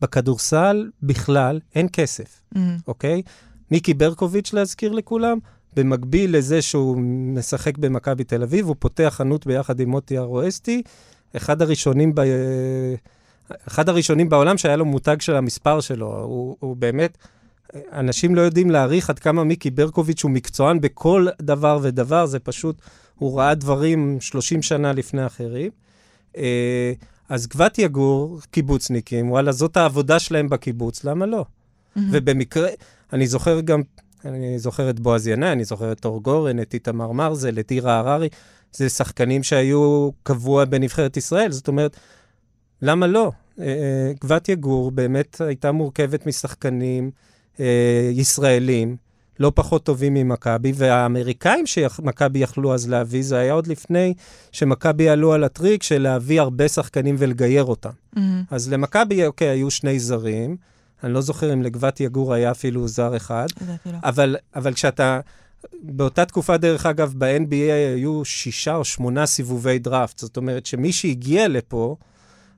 [0.00, 2.58] בכדורסל בכלל אין כסף, mm-hmm.
[2.88, 3.22] אוקיי?
[3.70, 5.38] מיקי ברקוביץ', להזכיר לכולם,
[5.76, 6.96] במקביל לזה שהוא
[7.34, 10.82] משחק במכבי תל אביב, הוא פותח חנות ביחד עם מוטי ארואסטי,
[11.36, 12.20] אחד הראשונים ב...
[13.68, 16.22] אחד הראשונים בעולם שהיה לו מותג של המספר שלו.
[16.22, 17.18] הוא, הוא באמת,
[17.92, 22.76] אנשים לא יודעים להעריך עד כמה מיקי ברקוביץ' הוא מקצוען בכל דבר ודבר, זה פשוט,
[23.18, 25.70] הוא ראה דברים 30 שנה לפני אחרים.
[26.36, 26.92] אה,
[27.28, 31.44] אז גבת יגור, קיבוצניקים, וואלה, זאת העבודה שלהם בקיבוץ, למה לא?
[31.44, 32.00] Mm-hmm.
[32.12, 32.68] ובמקרה,
[33.12, 33.82] אני זוכר גם,
[34.24, 37.98] אני זוכר את בועז ינאי, אני זוכר את אור גורן, את איתמר מרזל, את עירה
[37.98, 38.28] הררי,
[38.72, 41.96] זה שחקנים שהיו קבוע בנבחרת ישראל, זאת אומרת,
[42.82, 43.32] למה לא?
[43.60, 47.10] אה, אה, גבת יגור באמת הייתה מורכבת משחקנים
[47.60, 48.96] אה, ישראלים,
[49.40, 54.14] לא פחות טובים ממכבי, והאמריקאים שמכבי יכלו אז להביא, זה היה עוד לפני
[54.52, 57.90] שמכבי עלו על הטריק של להביא הרבה שחקנים ולגייר אותם.
[57.90, 58.20] Mm-hmm.
[58.50, 60.56] אז למכבי, אוקיי, היו שני זרים,
[61.04, 63.46] אני לא זוכר אם לגבת יגור היה אפילו זר אחד.
[64.04, 65.20] אבל, אבל כשאתה...
[65.82, 70.18] באותה תקופה, דרך אגב, ב-NBA היו שישה או שמונה סיבובי דראפט.
[70.18, 71.96] זאת אומרת שמי שהגיע לפה,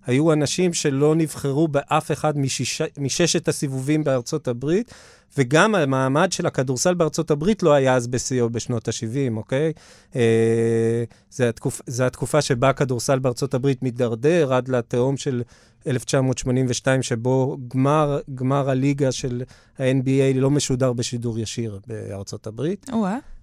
[0.06, 4.94] היו אנשים שלא נבחרו באף אחד משיש, מששת הסיבובים בארצות הברית,
[5.38, 9.72] וגם המעמד של הכדורסל בארצות הברית לא היה אז בשיאו בשנות ה-70, אוקיי?
[10.16, 15.42] אה, זה, התקופ, התקופה שבה הכדורסל בארצות הברית מידרדר עד לתהום של
[15.86, 19.42] 1982, שבו גמר, גמר הליגה של
[19.78, 22.86] ה-NBA לא משודר בשידור ישיר בארצות הברית.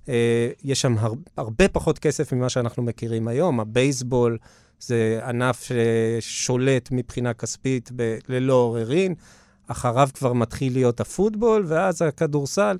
[0.09, 3.59] אה, יש שם הר, הרבה פחות כסף ממה שאנחנו מכירים היום.
[3.59, 4.37] הבייסבול,
[4.79, 5.69] זה ענף
[6.19, 9.13] ששולט מבחינה כספית ב- ללא עוררין,
[9.67, 12.77] אחריו כבר מתחיל להיות הפוטבול, ואז הכדורסל.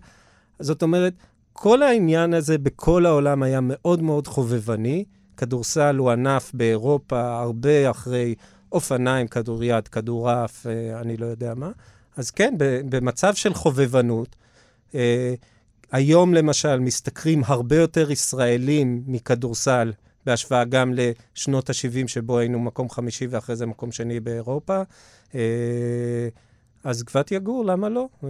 [0.60, 1.14] זאת אומרת,
[1.54, 5.06] כל העניין הזה בכל העולם היה מאוד מאוד חובבני.
[5.38, 8.36] כדורסל הוא ענף באירופה הרבה אחרי
[8.72, 11.72] אופניים, כדוריד, כדורעף, אה, אני לא יודע מה.
[12.18, 12.54] אז כן,
[12.90, 14.36] במצב של חובבנות,
[14.96, 15.34] אה,
[15.92, 19.92] היום למשל משתכרים הרבה יותר ישראלים מכדורסל
[20.26, 24.82] בהשוואה גם לשנות ה-70, שבו היינו מקום חמישי ואחרי זה מקום שני באירופה.
[25.36, 25.40] אה,
[26.84, 28.08] אז גבת יגור, למה לא?
[28.24, 28.30] אה,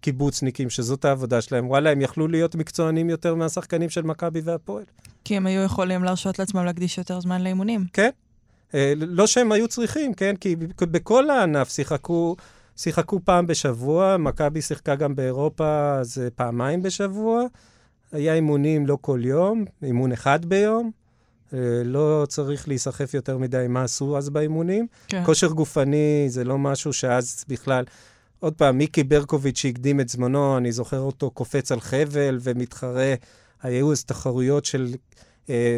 [0.00, 4.84] קיבוצניקים, שזאת העבודה שלהם, וואלה, הם יכלו להיות מקצוענים יותר מהשחקנים של מכבי והפועל.
[5.24, 7.84] כי הם היו יכולים להרשות לעצמם להקדיש יותר זמן לאימונים.
[7.92, 8.10] כן.
[8.74, 10.36] אה, לא שהם היו צריכים, כן?
[10.36, 12.36] כי בכל הענף שיחקו,
[12.76, 17.42] שיחקו פעם בשבוע, מכבי שיחקה גם באירופה, אז פעמיים בשבוע.
[18.12, 20.90] היה אימונים לא כל יום, אימון אחד ביום.
[21.54, 24.86] אה, לא צריך להיסחף יותר מדי מה עשו אז באימונים.
[25.08, 25.22] כן.
[25.24, 27.84] כושר גופני זה לא משהו שאז בכלל...
[28.40, 33.14] עוד פעם, מיקי ברקוביץ' שהקדים את זמנו, אני זוכר אותו קופץ על חבל ומתחרה.
[33.62, 34.94] היו אז תחרויות של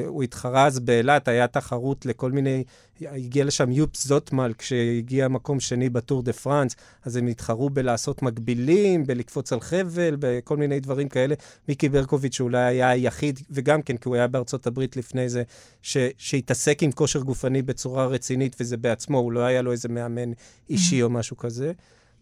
[0.07, 2.65] הוא התחרה אז באילת, היה תחרות לכל מיני,
[3.01, 9.07] הגיע לשם יופ זוטמל כשהגיע מקום שני בטור דה פרנס, אז הם התחרו בלעשות מקבילים,
[9.07, 11.35] בלקפוץ על חבל, בכל מיני דברים כאלה.
[11.69, 15.43] מיקי ברקוביץ' אולי היה היחיד, וגם כן, כי הוא היה בארצות הברית לפני זה,
[15.83, 20.31] ש, שהתעסק עם כושר גופני בצורה רצינית, וזה בעצמו, הוא לא היה לו איזה מאמן
[20.71, 21.03] אישי.
[21.03, 21.73] או משהו כזה.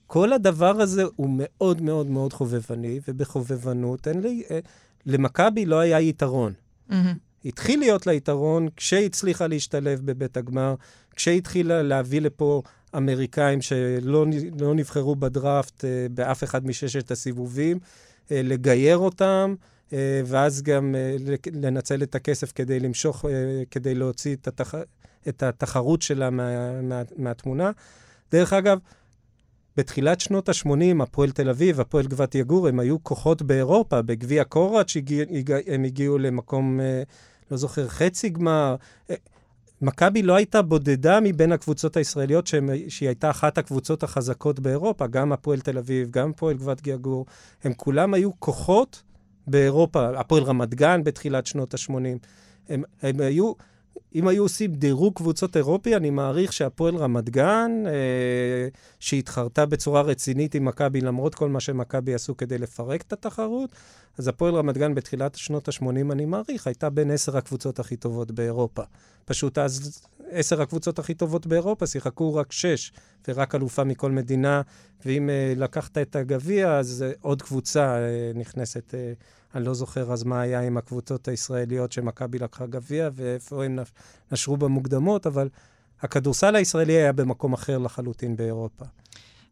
[0.06, 4.42] כל הדבר הזה הוא מאוד מאוד מאוד חובבני, ובחובבנות אין לי...
[4.50, 4.58] אה,
[5.06, 6.52] למכבי לא היה יתרון.
[6.90, 6.94] Mm-hmm.
[7.44, 10.74] התחיל להיות לה יתרון כשהיא הצליחה להשתלב בבית הגמר,
[11.16, 12.62] כשהיא התחילה להביא לפה
[12.96, 14.26] אמריקאים שלא
[14.60, 17.78] לא נבחרו בדראפט אה, באף אחד מששת הסיבובים,
[18.30, 19.54] אה, לגייר אותם,
[19.92, 21.16] אה, ואז גם אה,
[21.52, 24.74] לנצל את הכסף כדי למשוך, אה, כדי להוציא את, התח...
[25.28, 27.70] את התחרות שלה מה, מה, מהתמונה.
[28.32, 28.78] דרך אגב,
[29.76, 34.96] בתחילת שנות ה-80, הפועל תל אביב, הפועל גבת יגור, הם היו כוחות באירופה, בגביע קוראץ'
[35.66, 37.02] הם הגיעו למקום אה,
[37.50, 38.76] לא זוכר, חצי גמר.
[39.10, 39.14] אה,
[39.82, 45.32] מכבי לא הייתה בודדה מבין הקבוצות הישראליות שהם, שהיא הייתה אחת הקבוצות החזקות באירופה, גם
[45.32, 47.26] הפועל תל אביב, גם הפועל גבת גיאגור,
[47.64, 49.02] הם כולם היו כוחות
[49.46, 51.94] באירופה, הפועל רמת גן בתחילת שנות ה-80.
[52.68, 53.52] הם, הם היו,
[54.14, 58.68] אם היו עושים דירוג קבוצות אירופי, אני מעריך שהפועל רמת גן, אה,
[59.00, 63.70] שהתחרתה בצורה רצינית עם מכבי, למרות כל מה שמכבי עשו כדי לפרק את התחרות,
[64.18, 68.30] אז הפועל רמת גן בתחילת שנות ה-80, אני מעריך, הייתה בין עשר הקבוצות הכי טובות
[68.30, 68.82] באירופה.
[69.24, 72.92] פשוט אז עשר הקבוצות הכי טובות באירופה שיחקו רק שש,
[73.28, 74.62] ורק אלופה מכל מדינה,
[75.06, 78.94] ואם אה, לקחת את הגביע, אז אה, עוד קבוצה אה, נכנסת.
[78.94, 79.12] אה,
[79.54, 83.78] אני לא זוכר אז מה היה עם הקבוצות הישראליות שמכבי לקחה גביע ואיפה הם
[84.32, 85.48] נשרו במוקדמות, אבל
[86.00, 88.84] הכדורסל הישראלי היה במקום אחר לחלוטין באירופה.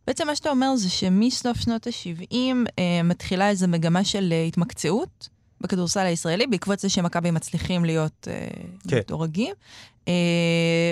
[0.06, 2.34] בעצם מה שאתה אומר זה שמסוף שנות ה-70
[2.78, 5.28] אה, מתחילה איזו מגמה של אה, התמקצעות
[5.60, 8.48] בכדורסל הישראלי, בעקבות זה שמכבי מצליחים להיות אה,
[8.88, 8.98] כן.
[8.98, 9.54] מדורגים.
[10.08, 10.12] אה,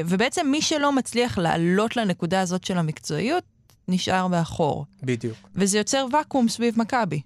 [0.07, 3.45] ובעצם מי שלא מצליח לעלות לנקודה הזאת של המקצועיות,
[3.88, 4.85] נשאר מאחור.
[5.03, 5.37] בדיוק.
[5.55, 7.21] וזה יוצר ואקום סביב מכבי.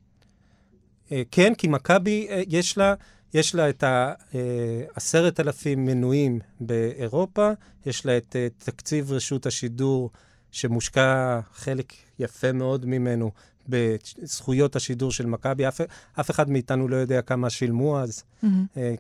[1.12, 2.94] אה, כן, כי מכבי, אה, יש לה...
[3.35, 7.51] יש לה את העשרת אלפים מנויים באירופה,
[7.87, 10.11] יש לה את תקציב רשות השידור
[10.51, 13.31] שמושקע חלק יפה מאוד ממנו
[13.68, 15.68] בזכויות השידור של מכבי.
[15.68, 15.81] אף,
[16.20, 18.46] אף אחד מאיתנו לא יודע כמה שילמו אז, mm-hmm.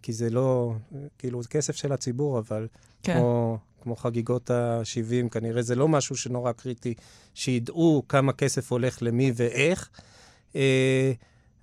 [0.02, 0.72] כי זה לא,
[1.18, 2.68] כאילו, זה כסף של הציבור, אבל
[3.02, 3.14] כן.
[3.14, 6.94] כמו, כמו חגיגות ה-70, כנראה זה לא משהו שנורא קריטי,
[7.34, 9.90] שידעו כמה כסף הולך למי ואיך.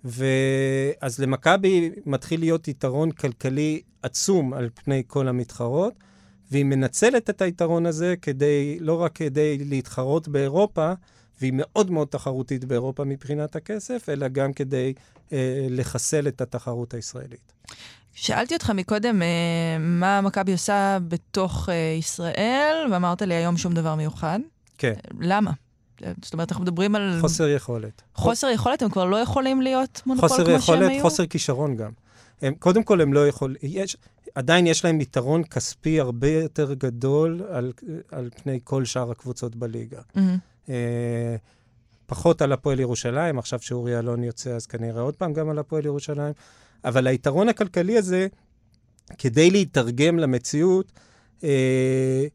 [0.07, 5.93] ואז למכבי מתחיל להיות יתרון כלכלי עצום על פני כל המתחרות,
[6.51, 10.93] והיא מנצלת את היתרון הזה כדי, לא רק כדי להתחרות באירופה,
[11.41, 14.93] והיא מאוד מאוד תחרותית באירופה מבחינת הכסף, אלא גם כדי
[15.33, 17.53] אה, לחסל את התחרות הישראלית.
[18.13, 19.27] שאלתי אותך מקודם אה,
[19.79, 24.39] מה מכבי עושה בתוך אה, ישראל, ואמרת לי היום שום דבר מיוחד.
[24.77, 24.93] כן.
[25.19, 25.51] למה?
[26.23, 27.17] זאת אומרת, אנחנו מדברים על...
[27.21, 28.01] חוסר יכולת.
[28.15, 28.81] חוסר יכולת?
[28.81, 30.83] הם כבר לא יכולים להיות מונופול כמו יכולת, שהם היו?
[30.83, 31.91] חוסר יכולת, חוסר כישרון גם.
[32.41, 33.57] הם, קודם כל, הם לא יכולים...
[33.61, 33.97] יש,
[34.35, 37.73] עדיין יש להם יתרון כספי הרבה יותר גדול על,
[38.11, 39.99] על פני כל שאר הקבוצות בליגה.
[39.99, 40.19] Mm-hmm.
[40.69, 41.35] אה,
[42.05, 45.85] פחות על הפועל ירושלים, עכשיו שאורי אלון יוצא, אז כנראה עוד פעם גם על הפועל
[45.85, 46.33] ירושלים.
[46.85, 48.27] אבל היתרון הכלכלי הזה,
[49.17, 50.91] כדי להתרגם למציאות,
[51.43, 52.25] אה,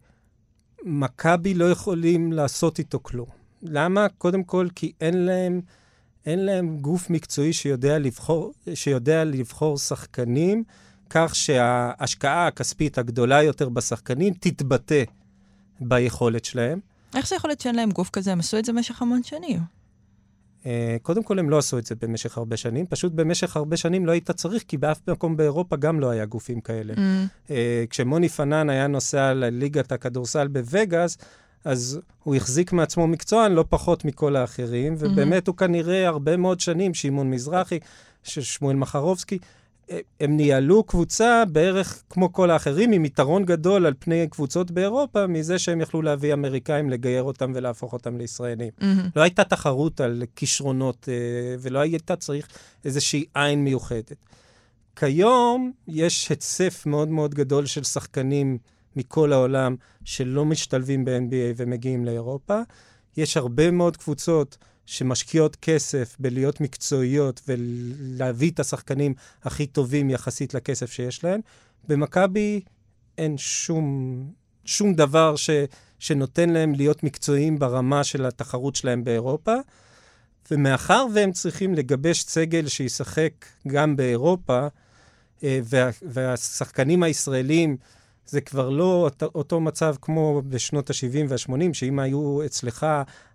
[0.84, 3.41] מכבי לא יכולים לעשות איתו כלום.
[3.62, 4.06] למה?
[4.18, 5.60] קודם כל, כי אין להם,
[6.26, 10.64] אין להם גוף מקצועי שיודע לבחור, שיודע לבחור שחקנים,
[11.10, 15.02] כך שההשקעה הכספית הגדולה יותר בשחקנים תתבטא
[15.80, 16.80] ביכולת שלהם.
[17.14, 18.32] איך זה יכול להיות שאין להם גוף כזה?
[18.32, 19.60] הם עשו את זה במשך המון שנים.
[20.62, 20.66] Uh,
[21.02, 22.86] קודם כל, הם לא עשו את זה במשך הרבה שנים.
[22.86, 26.60] פשוט במשך הרבה שנים לא היית צריך, כי באף מקום באירופה גם לא היה גופים
[26.60, 26.94] כאלה.
[26.94, 26.98] Mm.
[27.48, 27.50] Uh,
[27.90, 31.18] כשמוני פנן היה נוסע לליגת הכדורסל בווגאס,
[31.64, 35.50] אז הוא החזיק מעצמו מקצוען לא פחות מכל האחרים, ובאמת mm-hmm.
[35.50, 37.78] הוא כנראה הרבה מאוד שנים, שמעון מזרחי,
[38.22, 39.38] שמואל מחרובסקי,
[40.20, 45.58] הם ניהלו קבוצה בערך כמו כל האחרים, עם יתרון גדול על פני קבוצות באירופה, מזה
[45.58, 48.70] שהם יכלו להביא אמריקאים, לגייר אותם ולהפוך אותם לישראלים.
[48.80, 48.84] Mm-hmm.
[49.16, 51.14] לא הייתה תחרות על כישרונות, אה,
[51.60, 52.48] ולא הייתה צריך
[52.84, 54.26] איזושהי עין מיוחדת.
[54.96, 58.58] כיום יש היצף מאוד מאוד גדול של שחקנים
[58.96, 62.60] מכל העולם שלא משתלבים ב-NBA ומגיעים לאירופה.
[63.16, 70.92] יש הרבה מאוד קבוצות שמשקיעות כסף בלהיות מקצועיות ולהביא את השחקנים הכי טובים יחסית לכסף
[70.92, 71.40] שיש להם.
[71.88, 72.60] במכבי
[73.18, 74.24] אין שום,
[74.64, 75.50] שום דבר ש,
[75.98, 79.54] שנותן להם להיות מקצועיים ברמה של התחרות שלהם באירופה.
[80.50, 83.32] ומאחר והם צריכים לגבש סגל שישחק
[83.68, 84.66] גם באירופה,
[85.44, 87.76] אה, וה, והשחקנים הישראלים
[88.26, 92.86] זה כבר לא אותו מצב כמו בשנות ה-70 וה-80, שאם היו אצלך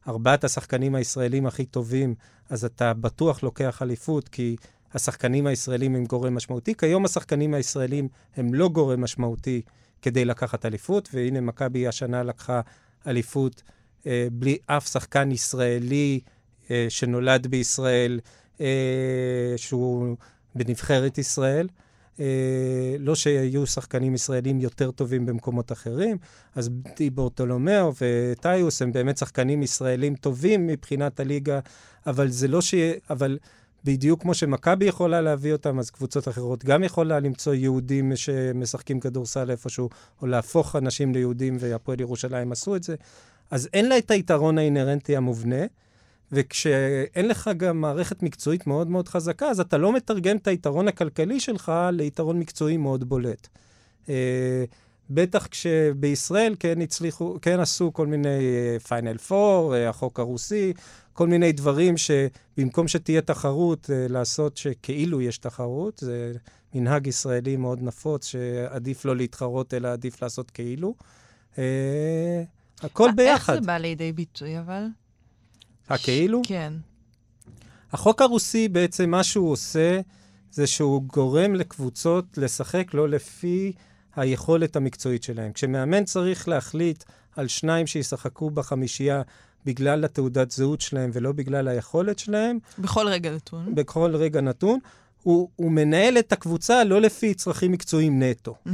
[0.08, 2.15] ארבעת השחקנים הישראלים הכי טובים,
[2.50, 4.56] אז אתה בטוח לוקח אליפות, כי
[4.93, 6.76] השחקנים הישראלים הם גורם משמעותי.
[6.76, 9.62] כיום השחקנים הישראלים הם לא גורם משמעותי
[10.02, 12.62] כדי לקחת אליפות, והנה מכבי השנה לקחה
[13.08, 13.63] אליפות
[14.08, 16.19] אה, בלי אף שחקן ישראלי
[16.71, 18.19] אה, שנולד בישראל,
[18.62, 20.15] אה, שהוא
[20.56, 21.67] בנבחרת ישראל.
[22.20, 26.18] אה, לא שיהיו שחקנים ישראלים יותר טובים במקומות אחרים,
[26.56, 31.60] אז דיברטולומיאו וטיוס הם באמת שחקנים ישראלים טובים מבחינת הליגה,
[32.08, 32.74] אבל זה לא ש...
[33.10, 33.38] אבל
[33.84, 39.52] בדיוק כמו שמכבי יכולה להביא אותם, אז קבוצות אחרות גם יכולה למצוא יהודים שמשחקים כדורסל
[39.52, 39.90] איפשהו,
[40.22, 42.96] או להפוך אנשים ליהודים, והפועל ירושלים עשו את זה.
[43.52, 45.66] אז אין לה את היתרון האינהרנטי המובנה.
[46.32, 51.40] וכשאין לך גם מערכת מקצועית מאוד מאוד חזקה, אז אתה לא מתרגם את היתרון הכלכלי
[51.40, 53.48] שלך ליתרון מקצועי מאוד בולט.
[54.06, 54.10] Uh,
[55.10, 58.40] בטח כשבישראל כן הצליחו, כן עשו כל מיני
[58.88, 60.74] פיינל uh, פור, uh, החוק הרוסי,
[61.13, 66.32] כל מיני דברים שבמקום שתהיה תחרות, uh, לעשות שכאילו יש תחרות, זה
[66.74, 70.96] מנהג ישראלי מאוד נפוץ, שעדיף לא להתחרות, אלא עדיף לעשות כאילו.
[71.56, 71.60] Uh,
[72.82, 73.54] הכל ביחד.
[73.54, 74.84] איך זה בא לידי ביטוי, אבל?
[75.89, 76.41] הכאילו?
[76.45, 76.73] כן.
[77.91, 80.00] החוק הרוסי בעצם, מה שהוא עושה,
[80.52, 83.73] זה שהוא גורם לקבוצות לשחק לא לפי
[84.15, 85.54] היכולת המקצועית שלהם.
[85.54, 87.04] כשמאמן צריך להחליט
[87.36, 89.21] על שניים שישחקו בחמישייה
[89.65, 92.60] בגלל התעודת זהות שלהם ולא בגלל היכולת שלהם.
[92.80, 93.76] בכל רגע נתון.
[93.76, 94.80] בכל רגע נתון.
[95.23, 98.56] הוא, הוא מנהל את הקבוצה לא לפי צרכים מקצועיים נטו.
[98.67, 98.69] Mm-hmm.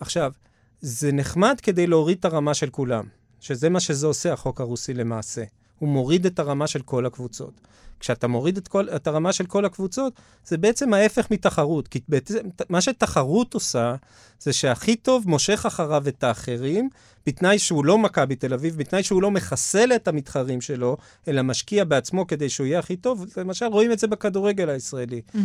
[0.00, 0.32] עכשיו,
[0.80, 3.04] זה נחמד כדי להוריד את הרמה של כולם,
[3.40, 5.44] שזה מה שזה עושה, החוק הרוסי למעשה.
[5.78, 7.60] הוא מוריד את הרמה של כל הקבוצות.
[8.00, 10.12] כשאתה מוריד את, כל, את הרמה של כל הקבוצות,
[10.44, 11.88] זה בעצם ההפך מתחרות.
[11.88, 12.38] כי בעצם,
[12.68, 13.94] מה שתחרות עושה,
[14.40, 16.88] זה שהכי טוב מושך אחריו את האחרים,
[17.26, 20.96] בתנאי שהוא לא מכבי תל אביב, בתנאי שהוא לא מחסל את המתחרים שלו,
[21.28, 23.24] אלא משקיע בעצמו כדי שהוא יהיה הכי טוב.
[23.36, 25.20] למשל, רואים את זה בכדורגל הישראלי.
[25.28, 25.38] Mm-hmm.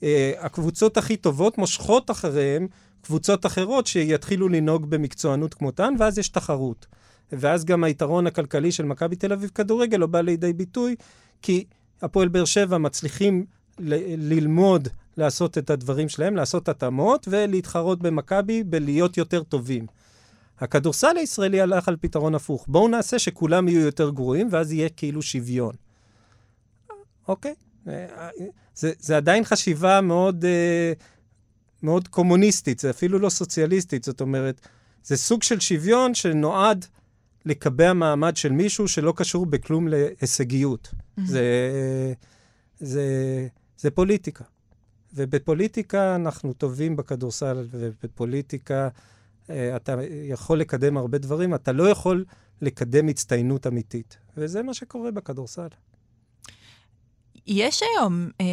[0.00, 0.04] Uh,
[0.38, 2.66] הקבוצות הכי טובות מושכות אחריהם
[3.02, 6.86] קבוצות אחרות שיתחילו לנהוג במקצוענות כמותן, ואז יש תחרות.
[7.32, 10.96] ואז גם היתרון הכלכלי של מכבי תל אביב כדורגל לא בא לידי ביטוי,
[11.42, 11.64] כי
[12.02, 13.44] הפועל באר שבע מצליחים
[13.78, 19.86] ל- ללמוד לעשות את הדברים שלהם, לעשות התאמות ולהתחרות במכבי בלהיות יותר טובים.
[20.58, 22.64] הכדורסל הישראלי הלך על פתרון הפוך.
[22.68, 25.74] בואו נעשה שכולם יהיו יותר גרועים, ואז יהיה כאילו שוויון.
[27.28, 27.54] אוקיי?
[28.74, 30.92] זה, זה עדיין חשיבה מאוד, אה,
[31.82, 34.04] מאוד קומוניסטית, זה אפילו לא סוציאליסטית.
[34.04, 34.60] זאת אומרת,
[35.04, 36.86] זה סוג של שוויון שנועד
[37.44, 40.88] לקבע מעמד של מישהו שלא קשור בכלום להישגיות.
[40.92, 41.22] Mm-hmm.
[41.24, 41.44] זה,
[42.80, 43.04] זה,
[43.78, 44.44] זה פוליטיקה.
[45.14, 48.88] ובפוליטיקה אנחנו טובים בכדורסל, ובפוליטיקה
[49.50, 49.96] אה, אתה
[50.28, 52.24] יכול לקדם הרבה דברים, אתה לא יכול
[52.60, 54.16] לקדם הצטיינות אמיתית.
[54.36, 55.68] וזה מה שקורה בכדורסל.
[57.46, 58.46] יש היום, אה,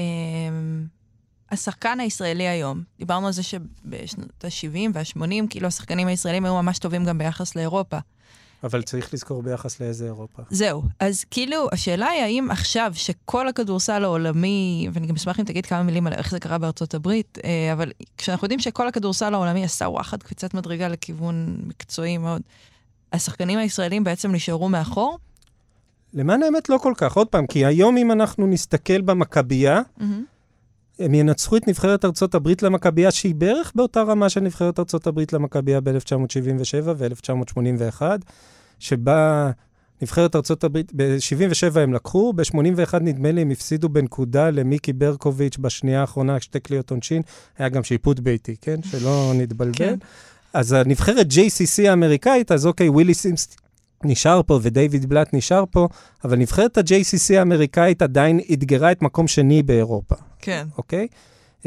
[1.52, 7.06] השחקן הישראלי היום, דיברנו על זה שבשנות ה-70 וה-80, כאילו השחקנים הישראלים היו ממש טובים
[7.06, 7.97] גם ביחס לאירופה.
[8.63, 10.41] אבל צריך לזכור ביחס לאיזה אירופה.
[10.50, 10.84] זהו.
[11.00, 15.84] אז כאילו, השאלה היא האם עכשיו, שכל הכדורסל העולמי, ואני גם אשמח אם תגיד כמה
[15.84, 19.86] מילים על איך זה קרה בארצות הברית, אה, אבל כשאנחנו יודעים שכל הכדורסל העולמי עשה
[19.86, 22.41] וואחד קפיצת מדרגה לכיוון מקצועי מאוד,
[23.13, 25.17] השחקנים הישראלים בעצם נשארו מאחור?
[26.13, 27.17] למען האמת לא כל כך.
[27.17, 30.04] עוד פעם, כי היום אם אנחנו נסתכל במכבייה, mm-hmm.
[31.00, 35.33] הם ינצחו את נבחרת ארצות הברית למכבייה, שהיא בערך באותה רמה של נבחרת ארצות הברית
[35.33, 38.02] למכבייה ב-1977 ו-1981,
[38.79, 39.52] שבה
[40.02, 46.02] נבחרת ארצות הברית, ב-77 הם לקחו, ב-81 נדמה לי הם הפסידו בנקודה למיקי ברקוביץ' בשנייה
[46.02, 47.21] האחרונה, שתי קליעות עונשין,
[47.58, 48.75] היה גם שיפוט ביתי, כן?
[48.83, 49.71] שלא נתבלבל.
[49.75, 49.95] כן.
[50.54, 53.58] אז הנבחרת JCC האמריקאית, אז אוקיי, ווילי סימס
[54.04, 55.87] נשאר פה ודייוויד בלאט נשאר פה,
[56.23, 60.15] אבל נבחרת ה-JCC האמריקאית עדיין אתגרה את מקום שני באירופה.
[60.40, 60.67] כן.
[60.77, 61.08] אוקיי?
[61.63, 61.65] Uh,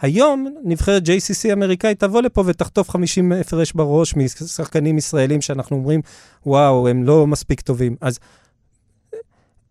[0.00, 6.00] היום נבחרת JCC אמריקאית תבוא לפה ותחטוף 50 הפרש בראש משחקנים ישראלים שאנחנו אומרים,
[6.46, 7.96] וואו, הם לא מספיק טובים.
[8.00, 8.18] אז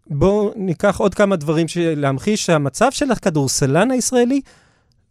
[0.09, 4.41] בואו ניקח עוד כמה דברים להמחיש שהמצב של הכדורסלן הישראלי,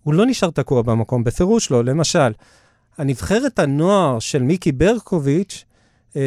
[0.02, 1.84] הוא לא נשאר תקוע במקום, בפירוש לא.
[1.84, 2.32] למשל,
[2.98, 5.64] הנבחרת הנוער של מיקי ברקוביץ',
[6.16, 6.22] אה,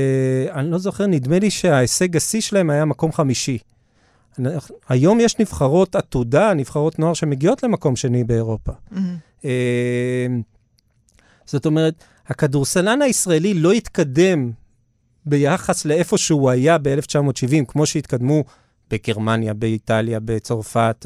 [0.52, 3.58] אני לא זוכר, נדמה לי שההישג השיא שלהם היה מקום חמישי.
[4.90, 8.72] היום יש נבחרות עתודה, נבחרות נוער שמגיעות למקום שני באירופה.
[8.72, 8.98] Mm-hmm.
[9.46, 10.28] אה,
[11.46, 14.52] זאת אומרת, הכדורסלן הישראלי לא התקדם
[15.26, 18.44] ביחס לאיפה שהוא היה ב-1970, כמו שהתקדמו
[18.92, 21.06] בגרמניה, באיטליה, בצרפת.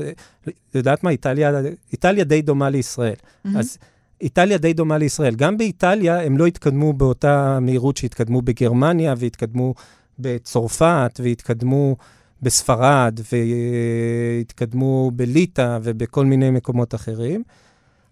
[0.75, 1.09] יודעת מה?
[1.09, 1.51] איטליה,
[1.91, 3.13] איטליה די דומה לישראל.
[3.13, 3.49] Mm-hmm.
[3.57, 3.77] אז
[4.21, 5.35] איטליה די דומה לישראל.
[5.35, 9.73] גם באיטליה הם לא התקדמו באותה מהירות שהתקדמו בגרמניה, והתקדמו
[10.19, 11.95] בצרפת, והתקדמו
[12.43, 17.43] בספרד, והתקדמו בליטא ובכל מיני מקומות אחרים,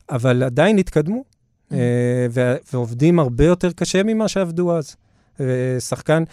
[0.10, 1.76] אבל עדיין התקדמו, mm-hmm.
[2.74, 4.96] ועובדים הרבה יותר קשה ממה שעבדו אז.
[5.80, 6.24] שחקן,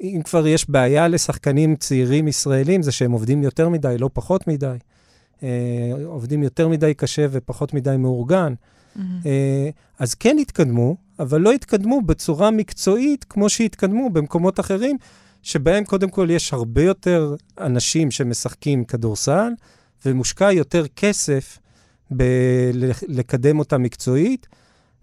[0.00, 4.76] אם כבר יש בעיה לשחקנים צעירים ישראלים, זה שהם עובדים יותר מדי, לא פחות מדי.
[5.42, 5.48] אה,
[6.04, 8.54] עובדים יותר מדי קשה ופחות מדי מאורגן.
[8.54, 9.00] Mm-hmm.
[9.26, 14.98] אה, אז כן התקדמו, אבל לא התקדמו בצורה מקצועית כמו שהתקדמו במקומות אחרים,
[15.42, 19.52] שבהם קודם כל יש הרבה יותר אנשים שמשחקים כדורסל,
[20.06, 21.58] ומושקע יותר כסף
[22.10, 24.46] בלקדם אותה מקצועית,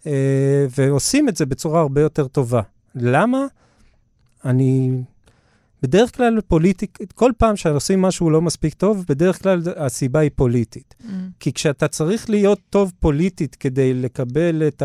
[0.08, 2.62] אה, ועושים את זה בצורה הרבה יותר טובה.
[2.96, 3.46] למה?
[4.46, 4.92] אני...
[5.84, 10.96] בדרך כלל פוליטיק, כל פעם שעושים משהו לא מספיק טוב, בדרך כלל הסיבה היא פוליטית.
[11.02, 11.06] Mm.
[11.40, 14.84] כי כשאתה צריך להיות טוב פוליטית כדי לקבל את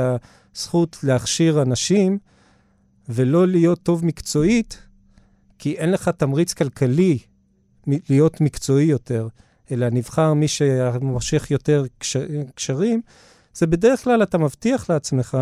[0.55, 2.19] הזכות להכשיר אנשים,
[3.09, 4.79] ולא להיות טוב מקצועית,
[5.61, 7.19] כי אין לך תמריץ כלכלי
[7.87, 9.29] להיות מקצועי יותר,
[9.71, 13.01] אלא נבחר מי שמושך יותר קשר, קשרים,
[13.55, 15.39] זה בדרך כלל אתה מבטיח לעצמך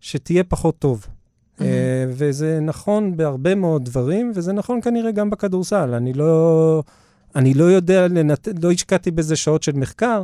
[0.00, 1.06] שתהיה פחות טוב.
[1.06, 1.62] Mm-hmm.
[2.08, 5.94] וזה נכון בהרבה מאוד דברים, וזה נכון כנראה גם בכדורסל.
[5.94, 6.82] אני לא,
[7.36, 8.48] אני לא יודע, לנת...
[8.62, 10.22] לא השקעתי בזה שעות של מחקר,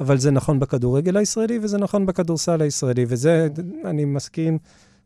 [0.00, 3.48] אבל זה נכון בכדורגל הישראלי וזה נכון בכדורסל הישראלי, וזה,
[3.84, 4.58] אני מסכים,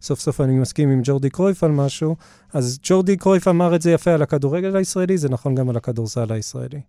[0.03, 2.17] סוף סוף אני מסכים עם ג'ורדי קרויף על משהו,
[2.53, 6.33] אז ג'ורדי קרויף אמר את זה יפה על הכדורגל הישראלי, זה נכון גם על הכדורסל
[6.33, 6.81] הישראלי.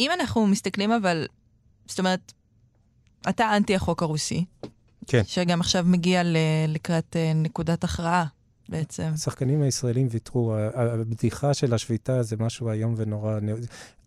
[0.00, 1.26] אם אנחנו מסתכלים אבל,
[1.86, 2.32] זאת אומרת,
[3.28, 4.44] אתה אנטי החוק הרוסי,
[5.06, 5.22] כן.
[5.26, 6.36] שגם עכשיו מגיע ל-
[6.68, 8.24] לקראת uh, נקודת הכרעה
[8.68, 9.10] בעצם.
[9.14, 13.38] השחקנים הישראלים ויתרו, הבדיחה של השביתה זה משהו איום ונורא.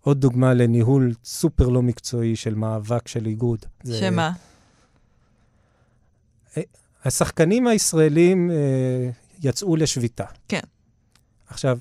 [0.01, 3.65] עוד דוגמה לניהול סופר לא מקצועי של מאבק של איגוד.
[3.99, 4.32] שמה?
[6.57, 6.61] אה,
[7.08, 9.10] השחקנים הישראלים אה,
[9.43, 10.26] יצאו לשביתה.
[10.47, 10.60] כן.
[11.47, 11.78] עכשיו...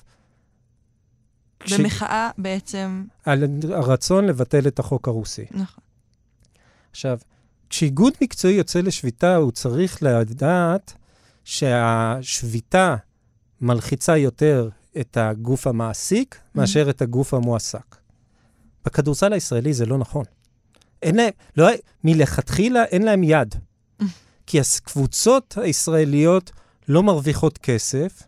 [1.70, 2.40] במחאה כש...
[2.40, 3.04] בעצם...
[3.24, 5.44] על הרצון לבטל את החוק הרוסי.
[5.50, 5.84] נכון.
[6.90, 7.18] עכשיו,
[7.70, 10.92] כשאיגוד מקצועי יוצא לשביתה, הוא צריך לדעת
[11.44, 12.96] שהשביתה
[13.60, 14.68] מלחיצה יותר
[15.00, 16.58] את הגוף המעסיק mm-hmm.
[16.58, 17.96] מאשר את הגוף המועסק.
[18.84, 20.24] בכדורסל הישראלי זה לא נכון.
[21.02, 21.68] אין להם, לא,
[22.04, 23.54] מלכתחילה אין להם יד.
[24.46, 26.50] כי הקבוצות הישראליות
[26.88, 28.22] לא מרוויחות כסף,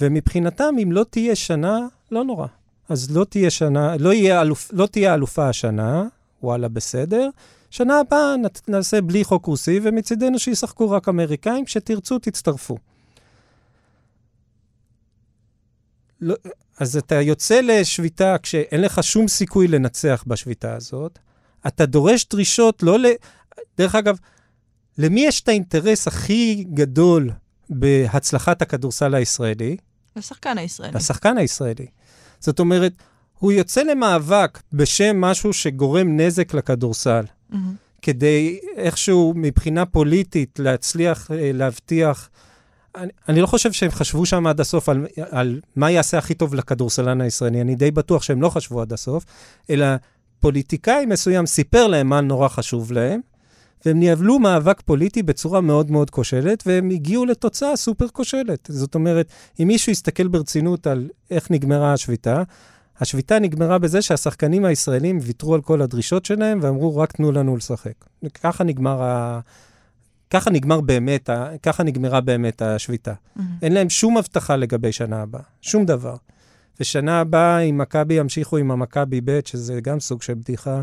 [0.00, 1.78] ומבחינתם, אם לא תהיה שנה,
[2.10, 2.46] לא נורא.
[2.88, 6.04] אז לא תהיה שנה, לא, יהיה אלופ, לא תהיה אלופה השנה,
[6.42, 7.28] וואלה, בסדר.
[7.70, 8.34] שנה הבאה
[8.68, 12.78] נעשה בלי חוק רוסי, ומצידנו שישחקו רק אמריקאים, כשתרצו תצטרפו.
[16.20, 16.34] לא,
[16.78, 21.18] אז אתה יוצא לשביתה כשאין לך שום סיכוי לנצח בשביתה הזאת,
[21.66, 23.06] אתה דורש דרישות לא ל...
[23.78, 24.18] דרך אגב,
[24.98, 27.30] למי יש את האינטרס הכי גדול
[27.70, 29.76] בהצלחת הכדורסל הישראלי?
[30.16, 30.92] לשחקן הישראלי.
[30.94, 31.86] לשחקן הישראלי.
[32.40, 32.92] זאת אומרת,
[33.38, 37.24] הוא יוצא למאבק בשם משהו שגורם נזק לכדורסל.
[37.24, 37.56] Mm-hmm.
[38.02, 42.30] כדי איכשהו מבחינה פוליטית להצליח אה, להבטיח...
[42.96, 46.54] אני, אני לא חושב שהם חשבו שם עד הסוף על, על מה יעשה הכי טוב
[46.54, 49.24] לכדורסלן הישראלי, אני די בטוח שהם לא חשבו עד הסוף,
[49.70, 49.86] אלא
[50.40, 53.20] פוליטיקאי מסוים סיפר להם מה נורא חשוב להם,
[53.86, 58.68] והם ניהלו מאבק פוליטי בצורה מאוד מאוד כושלת, והם הגיעו לתוצאה סופר כושלת.
[58.72, 62.42] זאת אומרת, אם מישהו יסתכל ברצינות על איך נגמרה השביתה,
[63.00, 68.04] השביתה נגמרה בזה שהשחקנים הישראלים ויתרו על כל הדרישות שלהם ואמרו, רק תנו לנו לשחק.
[68.42, 69.40] ככה נגמר ה...
[70.30, 71.30] ככה נגמר באמת,
[71.62, 73.12] ככה נגמרה באמת השביתה.
[73.12, 73.42] Mm-hmm.
[73.62, 76.16] אין להם שום הבטחה לגבי שנה הבאה, שום דבר.
[76.80, 80.80] ושנה הבאה, אם מכבי ימשיכו עם המכבי ב', שזה גם סוג של בדיחה,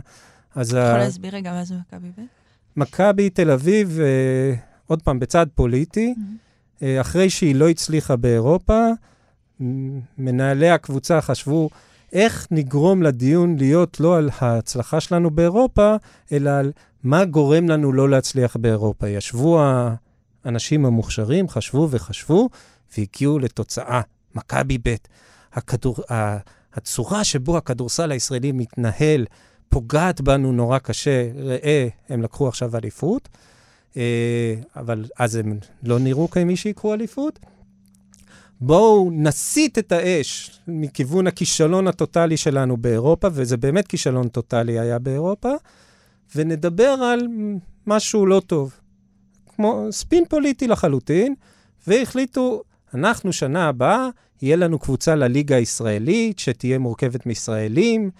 [0.55, 0.69] אז...
[0.69, 2.36] אתה יכול להסביר רגע מה זה מכבי ב'?
[2.77, 4.53] מכבי תל אביב, אה,
[4.87, 6.83] עוד פעם, בצד פוליטי, mm-hmm.
[6.83, 8.87] אה, אחרי שהיא לא הצליחה באירופה,
[10.17, 11.69] מנהלי הקבוצה חשבו
[12.13, 15.95] איך נגרום לדיון להיות לא על ההצלחה שלנו באירופה,
[16.31, 16.71] אלא על
[17.03, 19.07] מה גורם לנו לא להצליח באירופה.
[19.07, 19.61] ישבו
[20.45, 22.49] האנשים המוכשרים, חשבו וחשבו,
[22.97, 24.01] והגיעו לתוצאה,
[24.35, 24.95] מכבי ב'.
[25.53, 25.95] הכדור,
[26.73, 29.25] הצורה שבו הכדורסל הישראלי מתנהל
[29.69, 31.29] פוגעת בנו נורא קשה.
[31.35, 33.29] ראה, הם לקחו עכשיו אליפות,
[33.97, 37.39] אה, אבל אז הם לא נראו כמי שיקחו אליפות.
[38.61, 45.51] בואו נסיט את האש מכיוון הכישלון הטוטלי שלנו באירופה, וזה באמת כישלון טוטלי היה באירופה,
[46.35, 47.27] ונדבר על
[47.87, 48.73] משהו לא טוב.
[49.55, 51.35] כמו ספין פוליטי לחלוטין,
[51.87, 52.63] והחליטו,
[52.93, 54.09] אנחנו שנה הבאה,
[54.41, 58.11] יהיה לנו קבוצה לליגה הישראלית, שתהיה מורכבת מישראלים,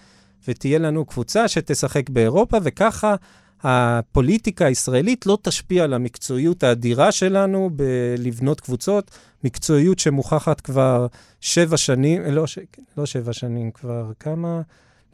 [0.48, 3.14] ותהיה לנו קבוצה שתשחק באירופה, וככה
[3.62, 9.10] הפוליטיקה הישראלית לא תשפיע על המקצועיות האדירה שלנו בלבנות קבוצות,
[9.44, 11.06] מקצועיות שמוכחת כבר
[11.40, 12.58] שבע שנים, לא, ש...
[12.96, 14.60] לא שבע שנים, כבר כמה?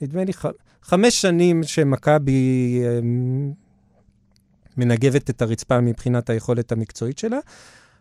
[0.01, 0.47] נדמה לי ח...
[0.83, 2.99] חמש שנים שמכבי אה,
[4.77, 7.39] מנגבת את הרצפה מבחינת היכולת המקצועית שלה.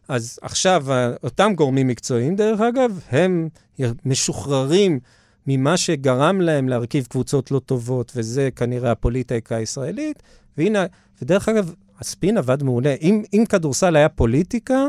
[0.08, 0.86] אז עכשיו,
[1.24, 3.50] אותם גורמים מקצועיים, דרך אגב, הם
[4.06, 5.00] משוחררים
[5.48, 10.24] ממה שגרם להם להרכיב קבוצות לא טובות, וזה כנראה הפוליטיקה הישראלית.
[10.58, 10.86] והנה,
[11.22, 12.96] ודרך אגב, הספין עבד מעולה.
[13.02, 14.88] אם, אם כדורסל היה פוליטיקה,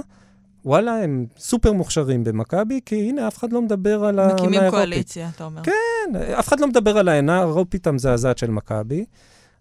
[0.65, 4.49] וואלה, הם סופר מוכשרים במכבי, כי הנה, אף אחד לא מדבר על העונה האירופית.
[4.49, 5.63] מקימים קואליציה, אתה אומר.
[5.63, 9.05] כן, אף אחד לא מדבר על העונה האירופית המזעזעת של מכבי.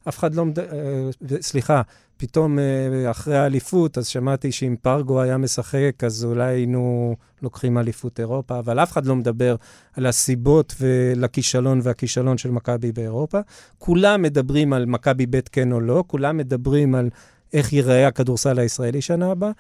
[0.10, 1.82] אף אחד לא מדבר, אה, סליחה,
[2.18, 8.20] פתאום אה, אחרי האליפות, אז שמעתי שאם פרגו היה משחק, אז אולי היינו לוקחים אליפות
[8.20, 9.55] אירופה, אבל אף אחד לא מדבר
[9.93, 10.76] על הסיבות
[11.16, 13.39] לכישלון והכישלון של מכבי באירופה.
[13.78, 17.09] כולם מדברים על מכבי ב' כן או לא, כולם מדברים על
[17.53, 19.51] איך ייראה הכדורסל הישראלי שנה הבאה.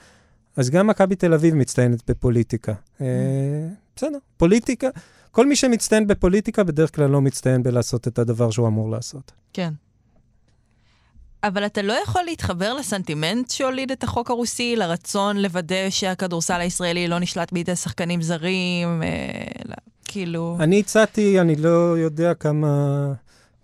[0.57, 2.73] אז גם מכבי תל אביב מצטיינת בפוליטיקה.
[3.01, 3.07] אה,
[3.95, 4.87] בסדר, פוליטיקה.
[5.31, 9.31] כל מי שמצטיין בפוליטיקה בדרך כלל לא מצטיין בלעשות את הדבר שהוא אמור לעשות.
[9.53, 9.73] כן.
[11.43, 17.19] אבל אתה לא יכול להתחבר לסנטימנט שהוליד את החוק הרוסי, לרצון לוודא שהכדורסל הישראלי לא
[17.19, 19.09] נשלט בידי שחקנים זרים, אה,
[20.05, 20.57] כאילו...
[20.59, 22.67] אני הצעתי, אני לא יודע כמה,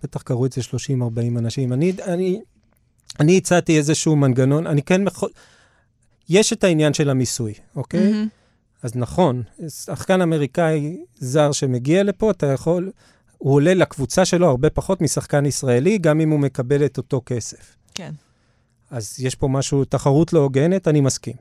[0.03, 1.73] בטח קראו את זה 30-40 אנשים.
[1.73, 2.41] אני, אני,
[3.19, 5.29] אני הצעתי איזשהו מנגנון, אני כן יכול...
[6.29, 8.11] יש את העניין של המיסוי, אוקיי?
[8.11, 8.27] Mm-hmm.
[8.83, 12.91] אז נכון, שחקן אמריקאי זר שמגיע לפה, אתה יכול...
[13.39, 17.75] הוא עולה לקבוצה שלו הרבה פחות משחקן ישראלי, גם אם הוא מקבל את אותו כסף.
[17.93, 18.11] כן.
[18.91, 21.35] אז יש פה משהו, תחרות לא הוגנת, אני מסכים.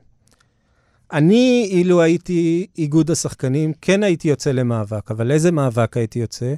[1.13, 6.53] אני, אילו הייתי איגוד השחקנים, כן הייתי יוצא למאבק, אבל איזה מאבק הייתי יוצא?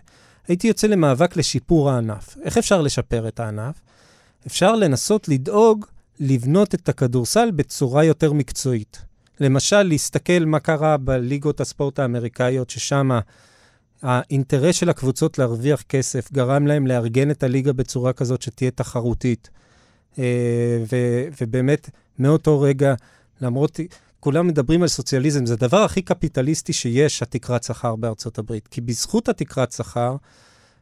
[0.47, 2.37] הייתי יוצא למאבק לשיפור הענף.
[2.43, 3.75] איך אפשר לשפר את הענף?
[4.47, 5.85] אפשר לנסות לדאוג
[6.19, 9.01] לבנות את הכדורסל בצורה יותר מקצועית.
[9.39, 13.11] למשל, להסתכל מה קרה בליגות הספורט האמריקאיות, ששם
[14.01, 19.49] האינטרס של הקבוצות להרוויח כסף גרם להם לארגן את הליגה בצורה כזאת שתהיה תחרותית.
[20.19, 20.95] אה, ו,
[21.41, 21.89] ובאמת,
[22.19, 22.93] מאותו רגע,
[23.41, 23.79] למרות,
[24.19, 28.67] כולם מדברים על סוציאליזם, זה הדבר הכי קפיטליסטי שיש, התקרת שכר בארצות הברית.
[28.67, 30.15] כי בזכות התקרת שכר,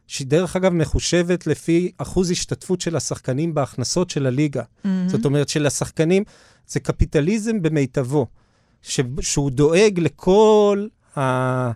[0.06, 4.62] שהיא דרך אגב מחושבת לפי אחוז השתתפות של השחקנים בהכנסות של הליגה.
[4.62, 4.88] Mm-hmm.
[5.06, 6.24] זאת אומרת, של השחקנים,
[6.68, 8.26] זה קפיטליזם במיטבו,
[8.82, 11.70] ש, שהוא דואג לכל ה...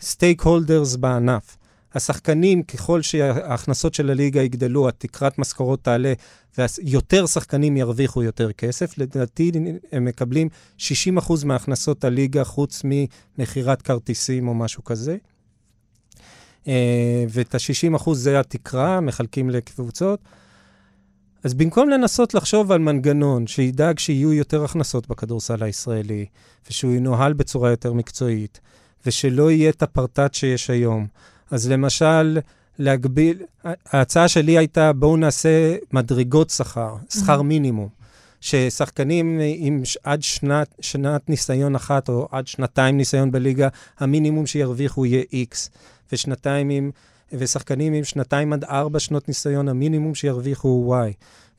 [0.00, 1.56] סטייק הולדרס בענף.
[1.94, 6.12] השחקנים, ככל שההכנסות של הליגה יגדלו, התקרת משכורות תעלה,
[6.58, 8.98] ויותר שחקנים ירוויחו יותר כסף.
[8.98, 9.52] לדעתי,
[9.92, 10.82] הם מקבלים 60%
[11.44, 15.16] מהכנסות הליגה, חוץ ממכירת כרטיסים או משהו כזה.
[16.68, 20.20] אה, ואת ה-60% זה התקרה, מחלקים לקבוצות.
[21.44, 26.26] אז במקום לנסות לחשוב על מנגנון שידאג שיהיו יותר הכנסות בכדורסל הישראלי,
[26.70, 28.60] ושהוא ינוהל בצורה יותר מקצועית,
[29.06, 31.06] ושלא יהיה את הפרטאט שיש היום.
[31.50, 32.38] אז למשל,
[32.78, 37.42] להגביל, ההצעה שלי הייתה, בואו נעשה מדרגות שכר, שכר mm-hmm.
[37.42, 37.88] מינימום.
[38.40, 45.22] ששחקנים עם עד שנת, שנת ניסיון אחת או עד שנתיים ניסיון בליגה, המינימום שירוויחו יהיה
[45.22, 45.68] X.
[46.12, 46.90] ושנתיים עם,
[47.32, 51.12] ושחקנים עם שנתיים עד ארבע שנות ניסיון, המינימום שירוויחו הוא Y.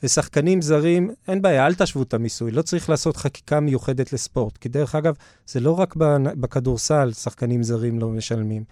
[0.03, 4.57] ושחקנים זרים, אין בעיה, אל תשוו את המיסוי, לא צריך לעשות חקיקה מיוחדת לספורט.
[4.57, 5.15] כי דרך אגב,
[5.47, 5.95] זה לא רק
[6.39, 8.63] בכדורסל שחקנים זרים לא משלמים.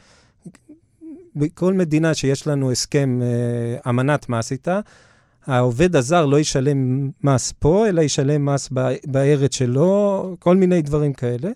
[1.35, 4.79] בכל מדינה שיש לנו הסכם, אה, אמנת מס איתה,
[5.45, 8.69] העובד הזר לא ישלם מס פה, אלא ישלם מס
[9.05, 11.51] בארץ שלו, כל מיני דברים כאלה.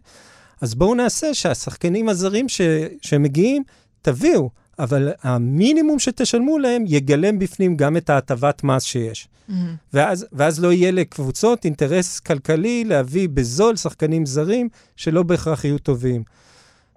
[0.62, 2.62] אז בואו נעשה שהשחקנים הזרים ש,
[3.02, 3.64] שמגיעים,
[4.02, 4.50] תביאו,
[4.80, 9.28] אבל המינימום שתשלמו להם יגלם בפנים גם את ההטבת מס שיש.
[9.28, 9.54] Mm-hmm.
[9.94, 16.24] ואז, ואז לא יהיה לקבוצות אינטרס כלכלי להביא בזול שחקנים זרים שלא בהכרח יהיו טובים.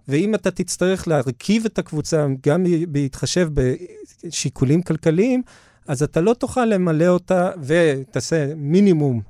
[0.08, 5.42] ואם אתה תצטרך להרכיב את הקבוצה, גם בהתחשב בשיקולים כלכליים,
[5.88, 9.20] אז אתה לא תוכל למלא אותה ותעשה מינימום,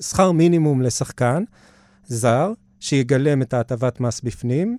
[0.00, 1.44] שכר מינימום לשחקן
[2.06, 4.78] זר, שיגלם את ההטבת מס בפנים.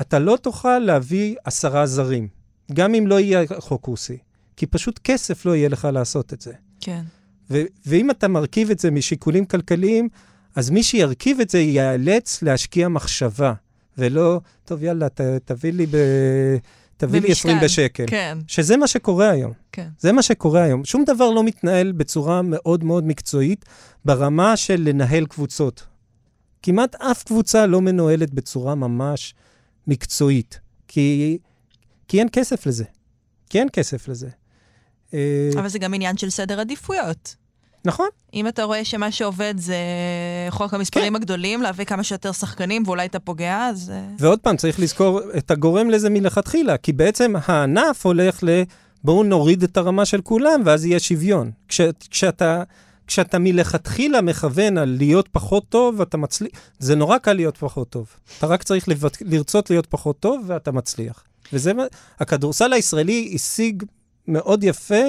[0.00, 2.28] אתה לא תוכל להביא עשרה זרים,
[2.72, 4.18] גם אם לא יהיה חוק רוסי,
[4.56, 6.52] כי פשוט כסף לא יהיה לך לעשות את זה.
[6.80, 7.02] כן.
[7.50, 10.08] ו- ואם אתה מרכיב את זה משיקולים כלכליים,
[10.56, 13.52] אז מי שירכיב את זה ייאלץ להשקיע מחשבה,
[13.98, 15.96] ולא, טוב, יאללה, ת, תביא לי ב...
[16.96, 18.04] תביא לי 20 בשקל.
[18.06, 18.38] כן.
[18.46, 19.52] שזה מה שקורה היום.
[19.72, 19.88] כן.
[19.98, 20.84] זה מה שקורה היום.
[20.84, 23.64] שום דבר לא מתנהל בצורה מאוד מאוד מקצועית
[24.04, 25.86] ברמה של לנהל קבוצות.
[26.62, 29.34] כמעט אף קבוצה לא מנוהלת בצורה ממש
[29.88, 31.38] מקצועית, כי,
[32.08, 32.84] כי אין כסף לזה.
[33.50, 34.28] כי אין כסף לזה.
[35.14, 37.36] אה, אבל זה גם עניין של סדר עדיפויות.
[37.84, 38.08] נכון.
[38.34, 39.76] אם אתה רואה שמה שעובד זה
[40.50, 41.14] חוק המספרים כן.
[41.14, 43.90] הגדולים, להביא כמה שיותר שחקנים ואולי אתה פוגע, אז...
[43.90, 48.62] אה, ועוד פעם, צריך לזכור את הגורם לזה מלכתחילה, כי בעצם הענף הולך ל...
[49.04, 51.50] בואו נוריד את הרמה של כולם, ואז יהיה שוויון.
[51.68, 51.80] כש,
[52.10, 52.62] כשאתה,
[53.08, 58.08] כשאתה מלכתחילה מכוון על להיות פחות טוב, אתה מצליח, זה נורא קל להיות פחות טוב.
[58.38, 59.16] אתה רק צריך לבט...
[59.20, 61.24] לרצות להיות פחות טוב, ואתה מצליח.
[61.52, 61.82] וזה מה...
[62.20, 63.82] הכדורסל הישראלי השיג
[64.28, 65.02] מאוד יפה,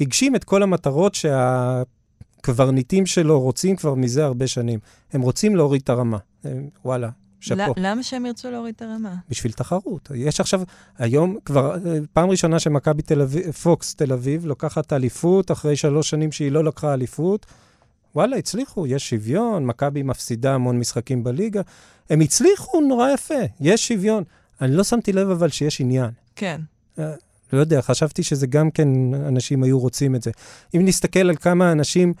[0.00, 4.78] הגשים את כל המטרות שהקברניטים שלו רוצים כבר מזה הרבה שנים.
[5.12, 6.18] הם רוצים להוריד את הרמה.
[6.44, 7.08] הם, וואלה,
[7.42, 7.74] שאפו.
[7.76, 9.14] למה שהם ירצו להוריד את הרמה?
[9.28, 10.10] בשביל תחרות.
[10.14, 10.62] יש עכשיו,
[10.98, 11.76] היום כבר,
[12.12, 16.64] פעם ראשונה שמכבי תל אביב, פוקס תל אביב לוקחת אליפות, אחרי שלוש שנים שהיא לא
[16.64, 17.46] לקחה אליפות.
[18.14, 21.60] וואלה, הצליחו, יש שוויון, מכבי מפסידה המון משחקים בליגה.
[22.10, 24.24] הם הצליחו נורא יפה, יש שוויון.
[24.60, 26.10] אני לא שמתי לב אבל שיש עניין.
[26.36, 26.60] כן.
[26.98, 27.12] אה,
[27.52, 30.30] לא יודע, חשבתי שזה גם כן, אנשים היו רוצים את זה.
[30.74, 32.14] אם נסתכל על כמה אנשים,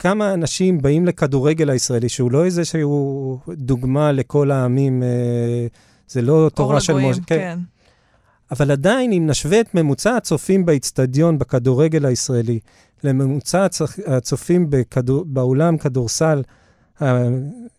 [0.00, 5.66] כמה אנשים באים לכדורגל הישראלי, שהוא לא איזה שהוא דוגמה לכל העמים, אה,
[6.08, 7.20] זה לא תורה של משה.
[7.26, 7.36] כן.
[7.38, 7.58] כן.
[8.50, 12.58] אבל עדיין, אם נשווה את ממוצע הצופים באיצטדיון, בכדורגל הישראלי,
[13.04, 13.66] לממוצע
[14.06, 16.42] הצופים בכדור, באולם כדורסל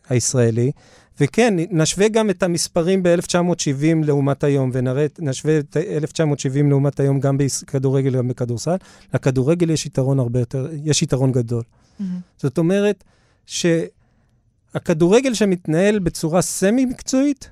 [0.10, 0.72] הישראלי,
[1.20, 8.16] וכן, נשווה גם את המספרים ב-1970 לעומת היום, ונשווה את 1970 לעומת היום גם בכדורגל
[8.16, 8.76] וגם בכדורסל.
[9.14, 11.64] לכדורגל יש יתרון הרבה יותר, יש יתרון גדול.
[12.00, 12.04] Mm-hmm.
[12.38, 13.04] זאת אומרת
[13.46, 17.50] שהכדורגל שמתנהל בצורה סמי-מקצועית,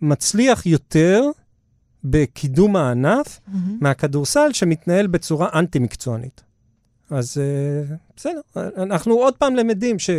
[0.00, 1.22] מצליח יותר
[2.04, 3.58] בקידום הענף mm-hmm.
[3.80, 6.42] מהכדורסל שמתנהל בצורה אנטי-מקצוענית.
[7.10, 8.40] אז uh, בסדר,
[8.76, 10.10] אנחנו עוד פעם למדים ש...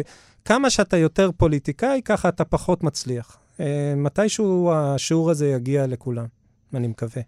[0.47, 3.37] כמה שאתה יותר פוליטיקאי, ככה אתה פחות מצליח.
[3.59, 6.25] אה, מתישהו השיעור הזה יגיע לכולם,
[6.73, 7.21] אני מקווה.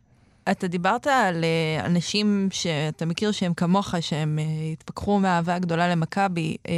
[0.52, 1.46] אתה דיברת על
[1.86, 6.58] אנשים שאתה מכיר שהם כמוך, שהם uh, התפכחו מהאהבה הגדולה למכבי.
[6.64, 6.70] Uh,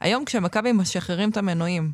[0.00, 1.92] היום כשמכבי משחררים את המנועים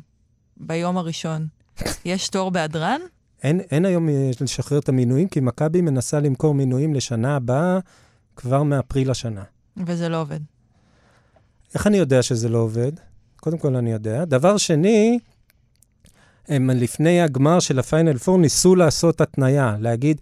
[0.57, 1.47] ביום הראשון,
[2.05, 3.01] יש תור בהדרן?
[3.43, 4.09] אין, אין היום
[4.41, 7.79] לשחרר את המינויים, כי מכבי מנסה למכור מינויים לשנה הבאה
[8.35, 9.43] כבר מאפריל השנה.
[9.77, 10.39] וזה לא עובד.
[11.73, 12.91] איך אני יודע שזה לא עובד?
[13.35, 14.25] קודם כל אני יודע.
[14.25, 15.19] דבר שני,
[16.47, 20.21] הם לפני הגמר של הפיינל פור ניסו לעשות התניה, להגיד,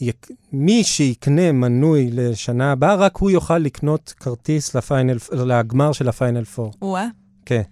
[0.00, 0.30] יק...
[0.52, 6.72] מי שיקנה מנוי לשנה הבאה, רק הוא יוכל לקנות כרטיס לפיינל, לגמר של הפיינל פור.
[6.82, 7.06] וואה.
[7.46, 7.62] כן.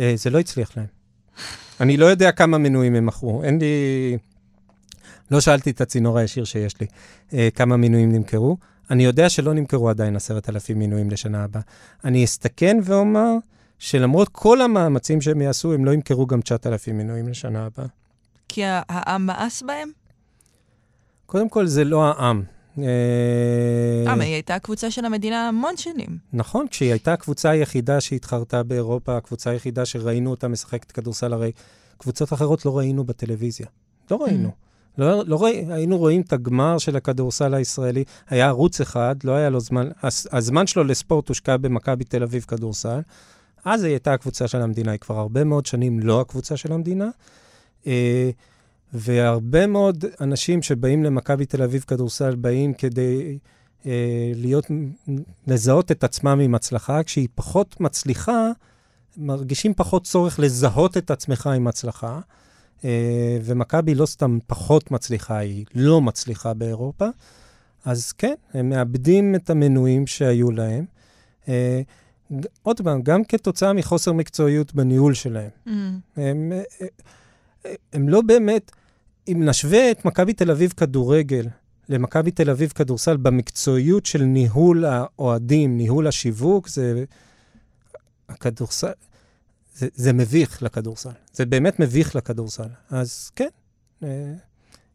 [0.00, 0.86] אה, זה לא הצליח להם.
[1.80, 3.42] אני לא יודע כמה מנויים הם מכרו.
[3.42, 4.18] אין לי...
[5.30, 6.86] לא שאלתי את הצינור הישיר שיש לי,
[7.32, 8.56] אה, כמה מנויים נמכרו.
[8.90, 11.62] אני יודע שלא נמכרו עדיין עשרת אלפים מנויים לשנה הבאה.
[12.04, 13.34] אני אסתכן ואומר
[13.78, 17.86] שלמרות כל המאמצים שהם יעשו, הם לא ימכרו גם 9,000 מנויים לשנה הבאה.
[18.48, 19.90] כי העם מאס בהם?
[21.30, 22.42] קודם כל, זה לא העם.
[22.78, 22.84] אה,
[24.06, 26.18] אה היא הייתה הקבוצה של המדינה המון שנים.
[26.32, 31.52] נכון, כשהיא הייתה הקבוצה היחידה שהתחרתה באירופה, הקבוצה היחידה שראינו אותה משחקת כדורסל, הרי
[31.98, 33.66] קבוצות אחרות לא ראינו בטלוויזיה.
[34.10, 34.22] לא mm.
[34.22, 34.50] ראינו.
[34.98, 39.50] לא, לא ראי, היינו רואים את הגמר של הכדורסל הישראלי, היה ערוץ אחד, לא היה
[39.50, 39.88] לו זמן,
[40.32, 43.00] הזמן שלו לספורט הושקע במכבי תל אביב כדורסל.
[43.64, 47.08] אז היא הייתה הקבוצה של המדינה, היא כבר הרבה מאוד שנים לא הקבוצה של המדינה.
[47.86, 48.30] אה,
[48.92, 53.38] והרבה מאוד אנשים שבאים למכבי תל אביב כדורסל באים כדי
[53.86, 54.66] אה, להיות,
[55.46, 58.50] לזהות את עצמם עם הצלחה, כשהיא פחות מצליחה,
[59.16, 62.20] מרגישים פחות צורך לזהות את עצמך עם הצלחה.
[62.84, 67.08] אה, ומכבי לא סתם פחות מצליחה, היא לא מצליחה באירופה.
[67.84, 70.84] אז כן, הם מאבדים את המנויים שהיו להם.
[71.48, 71.80] אה,
[72.62, 75.50] עוד פעם, גם כתוצאה מחוסר מקצועיות בניהול שלהם.
[75.66, 75.70] Mm.
[76.16, 76.86] הם, אה,
[77.66, 78.70] אה, הם לא באמת,
[79.32, 81.46] אם נשווה את מכבי תל אביב כדורגל
[81.88, 87.04] למכבי תל אביב כדורסל במקצועיות של ניהול האוהדים, ניהול השיווק, זה...
[88.28, 88.90] הכדורסל...
[89.74, 91.10] זה, זה מביך לכדורסל.
[91.32, 92.68] זה באמת מביך לכדורסל.
[92.90, 93.48] אז כן,
[94.02, 94.32] אה,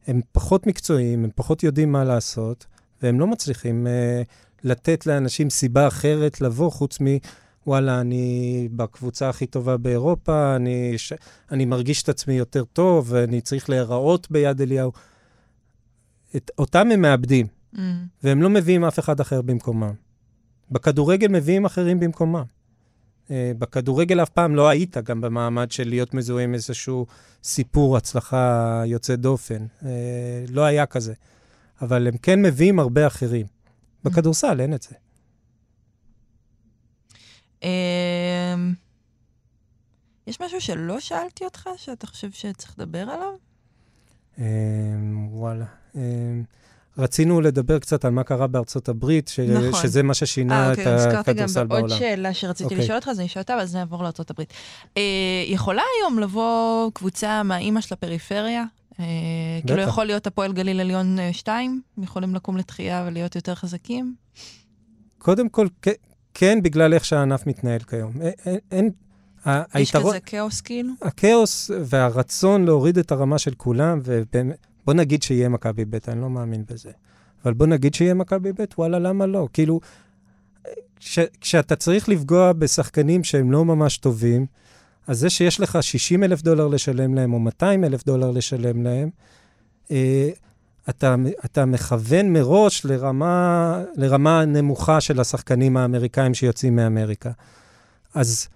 [0.08, 2.66] הם פחות מקצועיים, הם פחות יודעים מה לעשות,
[3.02, 4.22] והם לא מצליחים אה,
[4.64, 7.06] לתת לאנשים סיבה אחרת לבוא חוץ מ...
[7.68, 11.14] וואלה, אני בקבוצה הכי טובה באירופה, אני, ש...
[11.52, 14.92] אני מרגיש את עצמי יותר טוב, ואני צריך להיראות ביד אליהו.
[16.36, 17.80] את, אותם הם מאבדים, Mm.
[18.24, 19.94] והם לא מביאים אף אחד אחר במקומם.
[20.72, 22.44] בכדורגל מביאים אחרים במקומם.
[23.26, 27.06] Uh, בכדורגל אף פעם לא היית גם במעמד של להיות מזוהה עם איזשהו
[27.44, 29.66] סיפור הצלחה יוצא דופן.
[29.82, 29.86] Uh,
[30.50, 31.14] לא היה כזה.
[31.82, 33.46] אבל הם כן מביאים הרבה אחרים.
[34.04, 34.96] בכדורסל אין את זה.
[37.66, 38.74] אמ,
[40.28, 43.34] יש משהו שלא שאלתי אותך, שאתה חושב שצריך לדבר עליו?
[44.38, 44.40] Um,
[45.30, 45.66] וואלה.
[45.94, 45.98] Um,
[46.98, 49.40] רצינו לדבר קצת על מה קרה בארצות הברית, ש...
[49.40, 49.82] נכון.
[49.82, 52.00] שזה מה ששינה אה, את אוקיי, הזכרתי גם הכדורסל בעוד בעולם.
[52.00, 52.78] שאלה שרציתי אוקיי.
[52.78, 54.42] לשאול אותך, אז אני אשאל אותה, ואז נעבור לארה"ב.
[54.98, 55.02] אה,
[55.48, 58.64] יכולה היום לבוא קבוצה מהאימא של הפריפריה?
[59.00, 59.06] אה,
[59.68, 59.82] כאילו.
[59.82, 61.82] יכול להיות הפועל גליל עליון 2?
[61.98, 64.16] יכולים לקום לתחייה ולהיות יותר חזקים?
[65.18, 65.68] קודם כל,
[66.38, 68.12] כן, בגלל איך שהענף מתנהל כיום.
[68.22, 68.90] אין, אין,
[69.46, 70.94] יש היתרון, כזה כאוס כאילו?
[71.02, 76.30] הכאוס והרצון להוריד את הרמה של כולם, ובאמת, בוא נגיד שיהיה מכבי ב', אני לא
[76.30, 76.92] מאמין בזה.
[77.44, 79.48] אבל בוא נגיד שיהיה מכבי ב', וואלה, למה לא?
[79.54, 79.80] כאילו,
[81.00, 84.46] כש, כשאתה צריך לפגוע בשחקנים שהם לא ממש טובים,
[85.08, 89.10] אז זה שיש לך 60 אלף דולר לשלם להם, או 200 אלף דולר לשלם להם,
[89.92, 90.30] אה,
[90.90, 91.16] אתה,
[91.46, 97.32] אתה מכוון מראש לרמה, לרמה נמוכה של השחקנים האמריקאים שיוצאים מאמריקה.
[98.14, 98.48] אז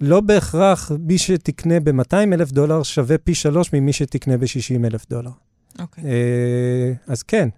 [0.00, 5.30] לא בהכרח מי שתקנה ב-200 אלף דולר שווה פי שלוש ממי שתקנה ב-60 אלף דולר.
[5.78, 6.04] אוקיי.
[6.04, 7.48] אה, אז כן,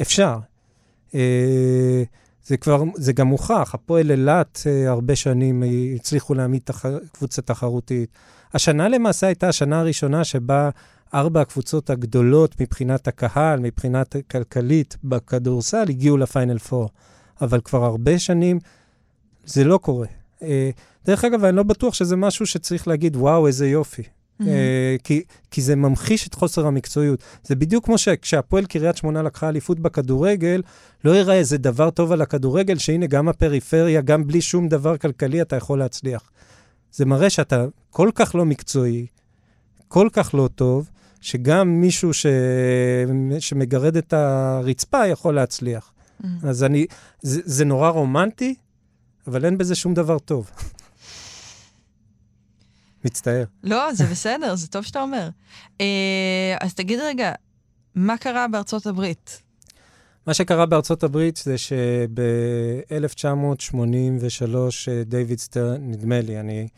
[0.00, 0.38] אפשר.
[1.14, 2.02] אה,
[2.44, 3.70] זה כבר, זה גם מוכח.
[3.74, 5.62] הפועל אילת אה, הרבה שנים
[5.94, 6.84] הצליחו להעמיד תח...
[7.12, 8.10] קבוצה תחרותית.
[8.54, 10.70] השנה למעשה הייתה השנה הראשונה שבה
[11.14, 16.88] ארבע הקבוצות הגדולות מבחינת הקהל, מבחינת כלכלית בכדורסל, הגיעו לפיינל פור.
[17.40, 18.58] אבל כבר הרבה שנים
[19.44, 20.06] זה לא קורה.
[20.42, 20.70] אה,
[21.04, 24.02] דרך אגב, אני לא בטוח שזה משהו שצריך להגיד, וואו, איזה יופי.
[24.46, 27.22] אה, כי, כי זה ממחיש את חוסר המקצועיות.
[27.44, 30.62] זה בדיוק כמו שכשהפועל קריית שמונה לקחה אליפות בכדורגל,
[31.04, 35.42] לא יראה איזה דבר טוב על הכדורגל, שהנה גם הפריפריה, גם בלי שום דבר כלכלי
[35.42, 36.30] אתה יכול להצליח.
[36.92, 39.06] זה מראה שאתה כל כך לא מקצועי,
[39.88, 40.90] כל כך לא טוב,
[41.20, 42.26] שגם מישהו ש...
[43.38, 45.92] שמגרד את הרצפה יכול להצליח.
[46.22, 46.26] Mm.
[46.42, 46.86] אז אני,
[47.22, 48.54] זה, זה נורא רומנטי,
[49.26, 50.50] אבל אין בזה שום דבר טוב.
[53.04, 53.44] מצטער.
[53.62, 55.28] לא, זה בסדר, זה טוב שאתה אומר.
[55.80, 57.32] אה, אז תגיד רגע,
[57.94, 59.42] מה קרה בארצות הברית?
[60.26, 64.56] מה שקרה בארצות הברית זה שב-1983
[65.06, 66.68] דיוויד סטרן, נדמה לי, אני,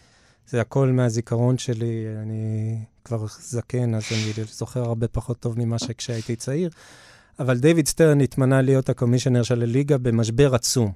[0.46, 6.36] זה הכל מהזיכרון שלי, אני כבר זקן, אז אני זוכר הרבה פחות טוב ממה שכשהייתי
[6.36, 6.70] צעיר,
[7.38, 10.92] אבל דיוויד סטרן התמנה להיות ה commissioner של הליגה במשבר עצום.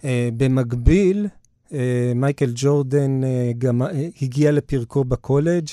[0.00, 0.04] אה,
[0.36, 1.26] במקביל,
[1.66, 1.72] אה,
[2.14, 3.26] מייקל ג'ורדן אה,
[3.58, 3.86] גם אה,
[4.22, 5.66] הגיע לפרקו בקולג'.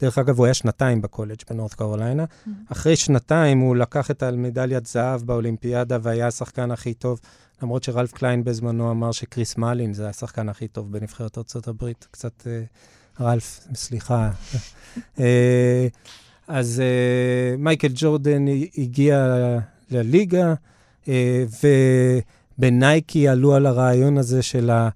[0.00, 2.24] דרך אגב, הוא היה שנתיים בקולג' בנורת קרוליינה.
[2.68, 7.20] אחרי שנתיים הוא לקח את המדליית זהב באולימפיאדה והיה השחקן הכי טוב,
[7.62, 11.92] למרות שרלף קליין בזמנו אמר שקריס מלין זה השחקן הכי טוב בנבחרת ארה"ב.
[12.10, 12.62] קצת, אה,
[13.20, 14.30] רלף, סליחה.
[15.20, 15.86] אה,
[16.48, 18.44] אז אה, מייקל ג'ורדן
[18.78, 19.36] הגיע
[19.90, 20.54] לליגה,
[21.08, 21.44] אה,
[22.58, 24.88] ובנייקי עלו על הרעיון הזה של ה...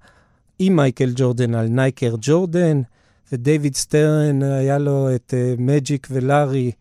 [0.59, 2.81] עם מייקל ג'ורדן על Nike Air Jordan,
[3.31, 6.71] ודייוויד סטרן, היה לו את מג'יק ולארי,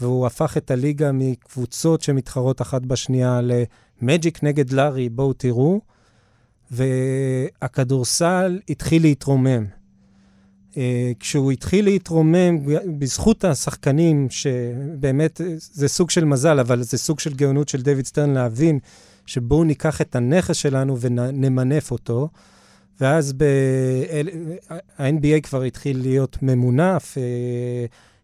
[0.00, 5.80] והוא הפך את הליגה מקבוצות שמתחרות אחת בשנייה למג'יק נגד לארי, בואו תראו.
[6.70, 9.81] והכדורסל התחיל להתרומם.
[10.72, 10.74] אה,
[11.20, 12.58] כשהוא התחיל להתרומם,
[12.98, 18.30] בזכות השחקנים, שבאמת זה סוג של מזל, אבל זה סוג של גאונות של דיוויד סטרן
[18.30, 18.78] להבין
[19.26, 22.28] שבואו ניקח את הנכס שלנו ונמנף אותו.
[23.00, 23.34] ואז
[24.98, 27.22] ה-NBA כבר התחיל להיות ממונף, אה,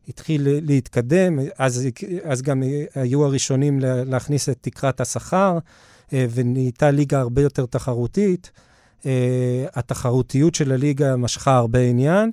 [0.08, 1.88] התחיל להתקדם, אז,
[2.22, 2.62] אז גם
[2.94, 5.58] היו הראשונים להכניס את תקרת השכר,
[6.12, 8.50] אה, ונהייתה ליגה הרבה יותר תחרותית.
[9.06, 12.30] אה, התחרותיות של הליגה משכה הרבה עניין,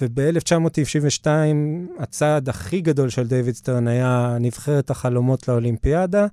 [0.00, 1.26] וב-1992
[1.98, 6.26] הצעד הכי גדול של דיוויד סטרן היה נבחרת החלומות לאולימפיאדה,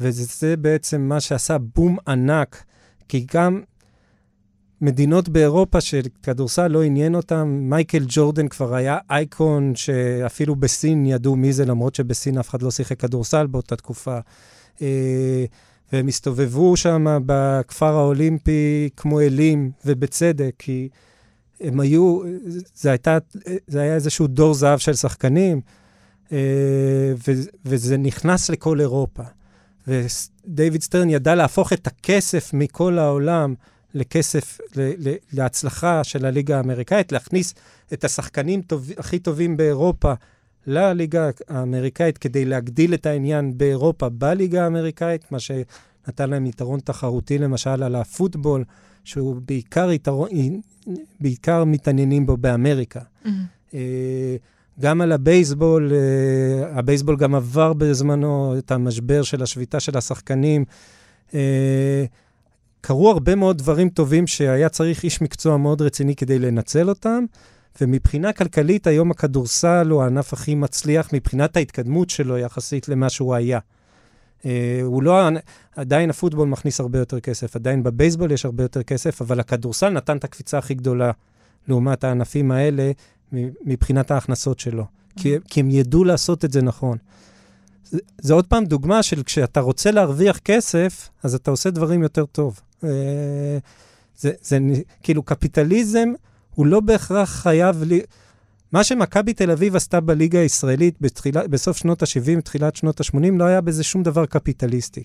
[0.00, 2.64] וזה בעצם מה שעשה בום ענק,
[3.08, 3.62] כי גם
[4.80, 11.52] מדינות באירופה שכדורסל לא עניין אותם, מייקל ג'ורדן כבר היה אייקון שאפילו בסין ידעו מי
[11.52, 14.18] זה, למרות שבסין אף אחד לא שיחק כדורסל באותה תקופה.
[15.92, 20.88] והם הסתובבו שם בכפר האולימפי כמו אלים, ובצדק, כי
[21.60, 22.20] הם היו,
[22.74, 23.18] זה, הייתה,
[23.66, 25.60] זה היה איזשהו דור זהב של שחקנים,
[26.32, 26.38] אה,
[27.28, 27.32] ו,
[27.64, 29.22] וזה נכנס לכל אירופה.
[29.88, 33.54] ודייוויד סטרן ידע להפוך את הכסף מכל העולם
[33.94, 37.54] לכסף, ל, ל, להצלחה של הליגה האמריקאית, להכניס
[37.92, 40.12] את השחקנים טוב, הכי טובים באירופה
[40.66, 47.82] לליגה האמריקאית כדי להגדיל את העניין באירופה בליגה האמריקאית, מה שנתן להם יתרון תחרותי למשל
[47.82, 48.64] על הפוטבול,
[49.04, 50.28] שהוא בעיקר, יתרון,
[51.20, 53.00] בעיקר מתעניינים בו באמריקה.
[53.24, 53.76] Mm-hmm.
[54.80, 60.64] גם על הבייסבול, uh, הבייסבול גם עבר בזמנו את המשבר של השביתה של השחקנים.
[61.30, 61.34] Uh,
[62.80, 67.24] קרו הרבה מאוד דברים טובים שהיה צריך איש מקצוע מאוד רציני כדי לנצל אותם,
[67.80, 73.58] ומבחינה כלכלית היום הכדורסל הוא הענף הכי מצליח מבחינת ההתקדמות שלו יחסית למה שהוא היה.
[74.40, 74.44] Uh,
[74.82, 75.28] הוא לא,
[75.76, 80.16] עדיין הפוטבול מכניס הרבה יותר כסף, עדיין בבייסבול יש הרבה יותר כסף, אבל הכדורסל נתן
[80.16, 81.10] את הקפיצה הכי גדולה
[81.68, 82.92] לעומת הענפים האלה,
[83.64, 84.84] מבחינת ההכנסות שלו,
[85.16, 86.98] כי, כי הם ידעו לעשות את זה נכון.
[87.84, 92.26] זה, זה עוד פעם דוגמה של כשאתה רוצה להרוויח כסף, אז אתה עושה דברים יותר
[92.26, 92.60] טוב.
[92.84, 93.58] אה,
[94.18, 94.58] זה, זה
[95.02, 96.08] כאילו, קפיטליזם
[96.54, 98.00] הוא לא בהכרח חייב לי...
[98.72, 103.44] מה שמכבי תל אביב עשתה בליגה הישראלית בתחילה, בסוף שנות ה-70, תחילת שנות ה-80, לא
[103.44, 105.02] היה בזה שום דבר קפיטליסטי.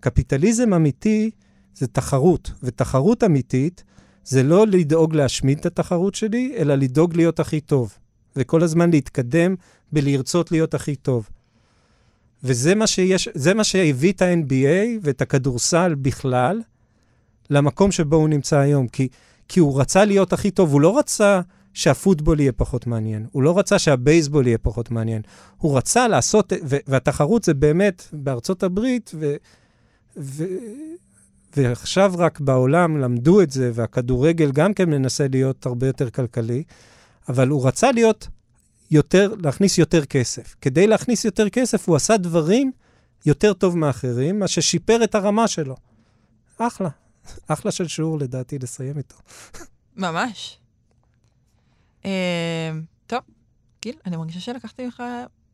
[0.00, 1.30] קפיטליזם אמיתי
[1.74, 3.84] זה תחרות, ותחרות אמיתית
[4.24, 7.98] זה לא לדאוג להשמיד את התחרות שלי, אלא לדאוג להיות הכי טוב.
[8.36, 9.54] וכל הזמן להתקדם
[9.92, 11.28] בלרצות להיות הכי טוב.
[12.44, 16.60] וזה מה, שיש, מה שהביא את ה-NBA ואת הכדורסל בכלל
[17.50, 18.88] למקום שבו הוא נמצא היום.
[18.88, 19.08] כי,
[19.48, 21.40] כי הוא רצה להיות הכי טוב, הוא לא רצה
[21.74, 25.22] שהפוטבול יהיה פחות מעניין, הוא לא רצה שהבייסבול יהיה פחות מעניין.
[25.56, 29.36] הוא רצה לעשות, והתחרות זה באמת בארצות הברית, ו,
[30.16, 30.44] ו,
[31.56, 36.62] ועכשיו רק בעולם למדו את זה, והכדורגל גם כן מנסה להיות הרבה יותר כלכלי,
[37.28, 38.28] אבל הוא רצה להיות
[38.90, 40.54] יותר, להכניס יותר כסף.
[40.60, 42.72] כדי להכניס יותר כסף, הוא עשה דברים
[43.26, 45.76] יותר טוב מאחרים, מה ששיפר את הרמה שלו.
[46.58, 46.88] אחלה.
[47.48, 49.16] אחלה של שיעור לדעתי לסיים איתו.
[49.96, 50.58] ממש.
[52.02, 52.06] Uh,
[53.06, 53.20] טוב,
[53.82, 55.02] גיל, אני מרגישה שלקחתי ממך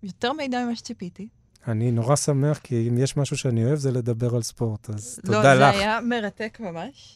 [0.02, 1.28] יותר מידע ממה שציפיתי.
[1.68, 5.36] אני נורא שמח, כי אם יש משהו שאני אוהב, זה לדבר על ספורט, אז לא,
[5.36, 5.60] תודה לך.
[5.60, 7.12] לא, זה היה מרתק ממש.